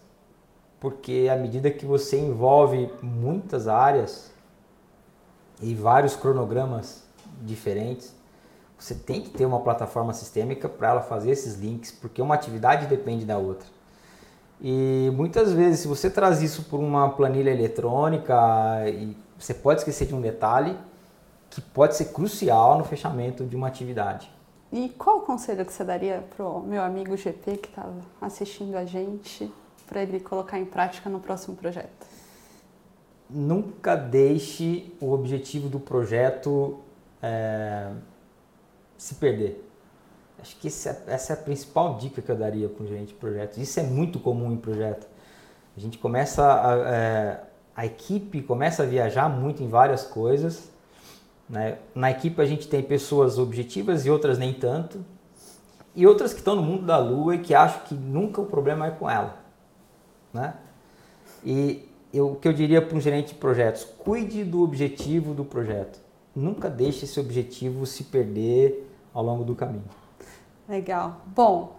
Porque 0.80 1.30
à 1.32 1.38
medida 1.38 1.72
que 1.72 1.86
você 1.86 2.20
envolve 2.20 2.92
muitas 3.02 3.68
áreas 3.68 4.32
e 5.62 5.74
vários 5.74 6.16
cronogramas 6.16 7.04
diferentes, 7.42 8.14
você 8.78 8.96
tem 8.96 9.22
que 9.22 9.30
ter 9.30 9.46
uma 9.46 9.62
plataforma 9.62 10.12
sistêmica 10.12 10.68
para 10.68 10.90
ela 10.90 11.02
fazer 11.02 11.32
esses 11.32 11.56
links, 11.56 11.92
porque 11.92 12.22
uma 12.22 12.36
atividade 12.36 12.88
depende 12.88 13.26
da 13.26 13.38
outra. 13.38 13.68
E 14.62 15.12
muitas 15.16 15.52
vezes, 15.52 15.80
se 15.80 15.88
você 15.88 16.10
traz 16.10 16.42
isso 16.42 16.64
por 16.64 16.80
uma 16.80 17.10
planilha 17.10 17.50
eletrônica, 17.50 18.36
e 18.88 19.18
você 19.38 19.56
pode 19.56 19.80
esquecer 19.80 20.06
de 20.08 20.14
um 20.14 20.22
detalhe, 20.22 20.78
que 21.50 21.60
pode 21.60 21.96
ser 21.96 22.06
crucial 22.06 22.78
no 22.78 22.84
fechamento 22.84 23.44
de 23.44 23.56
uma 23.56 23.68
atividade. 23.68 24.32
E 24.72 24.88
qual 24.90 25.18
o 25.18 25.22
conselho 25.22 25.66
que 25.66 25.74
você 25.74 25.84
daria 25.84 26.24
para 26.36 26.46
o 26.46 26.62
meu 26.62 26.82
amigo 26.82 27.18
GP 27.18 27.58
que 27.58 27.68
estava 27.68 27.94
assistindo 28.22 28.76
a 28.76 28.86
gente, 28.86 29.52
para 29.86 30.04
ele 30.04 30.20
colocar 30.20 30.60
em 30.60 30.66
prática 30.66 31.10
no 31.10 31.20
próximo 31.20 31.58
projeto? 31.58 32.08
Nunca 33.30 33.96
deixe 33.96 34.94
o 35.02 35.12
objetivo 35.12 35.68
do 35.68 35.80
projeto 35.80 36.80
é, 37.22 37.92
se 38.98 39.16
perder. 39.16 39.71
Acho 40.42 40.56
que 40.58 40.68
é, 40.68 41.04
essa 41.08 41.34
é 41.34 41.36
a 41.36 41.38
principal 41.38 41.98
dica 41.98 42.22
que 42.22 42.32
eu 42.32 42.36
daria 42.36 42.68
para 42.68 42.84
um 42.84 42.88
gerente 42.88 43.10
de 43.10 43.14
projetos. 43.14 43.58
Isso 43.58 43.80
é 43.80 43.84
muito 43.84 44.20
comum 44.20 44.52
em 44.52 44.58
projeto. 44.58 45.08
A 45.78 45.80
gente 45.80 45.98
começa, 45.98 46.44
a, 46.44 46.76
é, 46.90 47.44
a 47.76 47.86
equipe 47.86 48.42
começa 48.42 48.84
a 48.84 48.86
viajar 48.86 49.30
muito 49.30 49.64
em 49.64 49.70
várias 49.70 50.04
coisas 50.04 50.72
né? 51.52 51.80
Na 51.94 52.10
equipe 52.10 52.42
a 52.42 52.46
gente 52.46 52.66
tem 52.70 52.82
pessoas 52.82 53.38
objetivas 53.38 54.06
e 54.06 54.10
outras 54.10 54.38
nem 54.38 54.54
tanto. 54.54 55.04
E 55.94 56.08
outras 56.08 56.32
que 56.32 56.40
estão 56.40 56.56
no 56.56 56.64
mundo 56.64 56.86
da 56.86 56.98
lua 56.98 57.36
e 57.36 57.40
que 57.40 57.54
acham 57.54 57.82
que 57.84 57.94
nunca 57.94 58.40
o 58.40 58.46
problema 58.46 58.88
é 58.88 58.92
com 58.92 59.10
ela. 59.10 59.38
Né? 60.34 60.54
E 61.44 61.86
eu, 62.14 62.32
o 62.32 62.36
que 62.38 62.48
eu 62.48 62.54
diria 62.54 62.82
para 62.82 62.98
um 62.98 63.02
gerente 63.02 63.34
de 63.34 63.36
projetos, 63.36 63.84
cuide 63.84 64.46
do 64.46 64.64
objetivo 64.64 65.34
do 65.34 65.44
projeto. 65.44 66.00
Nunca 66.34 66.70
deixe 66.70 67.04
esse 67.04 67.20
objetivo 67.20 67.86
se 67.86 68.06
perder 68.06 68.90
ao 69.14 69.22
longo 69.22 69.44
do 69.44 69.54
caminho. 69.54 69.84
Legal. 70.68 71.22
Bom, 71.26 71.76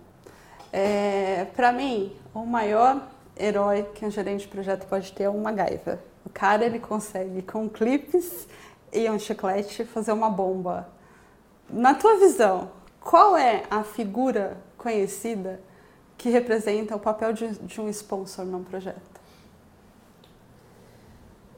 é, 0.73 1.47
para 1.57 1.73
mim, 1.73 2.12
o 2.35 2.47
maior 2.47 3.09
herói 3.38 3.83
que 3.95 4.05
um 4.05 4.11
gerente 4.11 4.42
de 4.42 4.49
projeto 4.49 4.87
pode 4.87 5.12
ter 5.12 5.25
é 5.25 5.29
uma 5.29 5.53
gaiva. 5.53 5.99
O 6.25 6.31
cara 6.31 6.64
ele 6.64 6.79
consegue 6.79 7.42
com 7.42 7.68
clipes 7.68 8.47
e 8.92 9.09
um 9.11 9.18
chiclete 9.18 9.85
fazer 9.85 10.12
uma 10.12 10.31
bomba. 10.31 10.88
Na 11.68 11.95
tua 11.95 12.18
visão, 12.18 12.71
qual 13.01 13.37
é 13.37 13.64
a 13.71 13.83
figura 13.83 14.59
conhecida 14.77 15.61
que 16.16 16.29
representa 16.29 16.95
o 16.95 17.01
papel 17.01 17.33
de, 17.33 17.49
de 17.49 17.81
um 17.81 17.88
sponsor 17.88 18.45
num 18.45 18.62
projeto? 18.62 19.21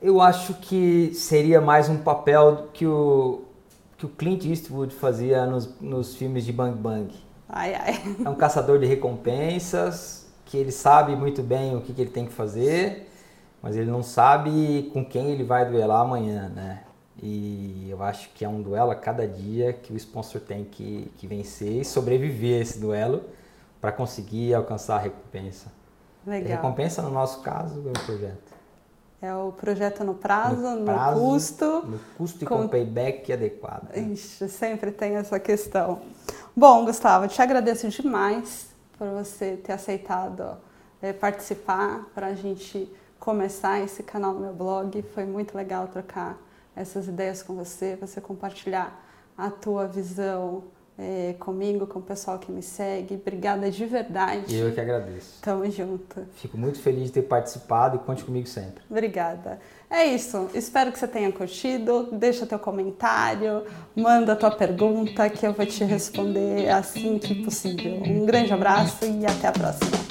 Eu 0.00 0.20
acho 0.20 0.54
que 0.54 1.12
seria 1.14 1.60
mais 1.60 1.88
um 1.88 1.98
papel 1.98 2.68
que 2.72 2.86
o, 2.86 3.42
que 4.04 4.06
o 4.06 4.08
Clint 4.08 4.44
Eastwood 4.44 4.94
fazia 4.94 5.46
nos, 5.46 5.80
nos 5.80 6.14
filmes 6.14 6.44
de 6.44 6.52
Bang 6.52 6.76
Bang. 6.76 7.12
Ai, 7.48 7.74
ai. 7.74 8.16
É 8.24 8.28
um 8.28 8.34
caçador 8.34 8.78
de 8.78 8.86
recompensas, 8.86 10.26
que 10.44 10.56
ele 10.56 10.70
sabe 10.70 11.16
muito 11.16 11.42
bem 11.42 11.74
o 11.74 11.80
que, 11.80 11.92
que 11.92 12.02
ele 12.02 12.10
tem 12.10 12.26
que 12.26 12.32
fazer, 12.32 13.08
mas 13.62 13.76
ele 13.76 13.90
não 13.90 14.02
sabe 14.02 14.90
com 14.92 15.04
quem 15.04 15.30
ele 15.30 15.42
vai 15.42 15.68
duelar 15.68 16.02
amanhã, 16.02 16.50
né? 16.54 16.82
E 17.22 17.86
eu 17.88 18.02
acho 18.02 18.28
que 18.34 18.44
é 18.44 18.48
um 18.48 18.60
duelo 18.60 18.90
a 18.90 18.94
cada 18.94 19.26
dia 19.26 19.72
que 19.72 19.92
o 19.92 19.96
sponsor 19.96 20.40
tem 20.40 20.64
que, 20.64 21.10
que 21.16 21.26
vencer 21.26 21.80
e 21.80 21.84
sobreviver 21.84 22.58
a 22.58 22.62
esse 22.62 22.78
duelo 22.78 23.22
para 23.80 23.92
conseguir 23.92 24.52
alcançar 24.52 24.96
a 24.96 24.98
recompensa. 24.98 25.72
Legal. 26.26 26.52
A 26.52 26.56
recompensa, 26.56 27.00
no 27.00 27.10
nosso 27.10 27.40
caso, 27.40 27.82
é 27.86 27.90
o 27.90 28.04
projeto. 28.04 28.53
É 29.24 29.34
o 29.34 29.52
projeto 29.52 30.04
no 30.04 30.12
prazo, 30.12 30.60
no, 30.60 30.84
prazo, 30.84 31.18
custo. 31.18 31.64
No 31.64 31.98
custo 32.18 32.44
e 32.44 32.46
com, 32.46 32.58
com 32.58 32.68
payback 32.68 33.32
adequado. 33.32 33.88
Né? 33.88 34.12
Ixi, 34.12 34.46
sempre 34.50 34.92
tem 34.92 35.14
essa 35.14 35.40
questão. 35.40 36.02
Bom, 36.54 36.84
Gustavo, 36.84 37.26
te 37.26 37.40
agradeço 37.40 37.88
demais 37.88 38.66
por 38.98 39.08
você 39.08 39.56
ter 39.56 39.72
aceitado 39.72 40.58
é, 41.00 41.14
participar, 41.14 42.04
para 42.14 42.26
a 42.26 42.34
gente 42.34 42.86
começar 43.18 43.80
esse 43.80 44.02
canal 44.02 44.34
no 44.34 44.40
meu 44.40 44.52
blog. 44.52 45.00
Foi 45.14 45.24
muito 45.24 45.56
legal 45.56 45.88
trocar 45.88 46.36
essas 46.76 47.08
ideias 47.08 47.42
com 47.42 47.54
você, 47.54 47.96
você 47.96 48.20
compartilhar 48.20 49.02
a 49.38 49.48
tua 49.48 49.86
visão 49.86 50.64
é, 50.98 51.34
comigo, 51.38 51.86
com 51.86 51.98
o 51.98 52.02
pessoal 52.02 52.38
que 52.38 52.52
me 52.52 52.62
segue. 52.62 53.14
Obrigada 53.14 53.70
de 53.70 53.84
verdade. 53.84 54.54
Eu 54.54 54.72
que 54.72 54.80
agradeço. 54.80 55.40
Tamo 55.42 55.68
junto. 55.70 56.26
Fico 56.36 56.56
muito 56.56 56.78
feliz 56.78 57.06
de 57.06 57.12
ter 57.12 57.22
participado 57.22 57.96
e 57.96 57.98
conte 58.00 58.24
comigo 58.24 58.46
sempre. 58.46 58.82
Obrigada. 58.88 59.58
É 59.90 60.04
isso. 60.04 60.48
Espero 60.54 60.92
que 60.92 60.98
você 60.98 61.08
tenha 61.08 61.30
curtido. 61.32 62.08
Deixa 62.12 62.46
teu 62.46 62.58
comentário, 62.58 63.64
manda 63.94 64.36
tua 64.36 64.50
pergunta 64.50 65.28
que 65.28 65.46
eu 65.46 65.52
vou 65.52 65.66
te 65.66 65.84
responder 65.84 66.68
assim 66.68 67.18
que 67.18 67.44
possível. 67.44 68.02
Um 68.06 68.24
grande 68.24 68.52
abraço 68.52 69.04
e 69.04 69.26
até 69.26 69.48
a 69.48 69.52
próxima. 69.52 70.03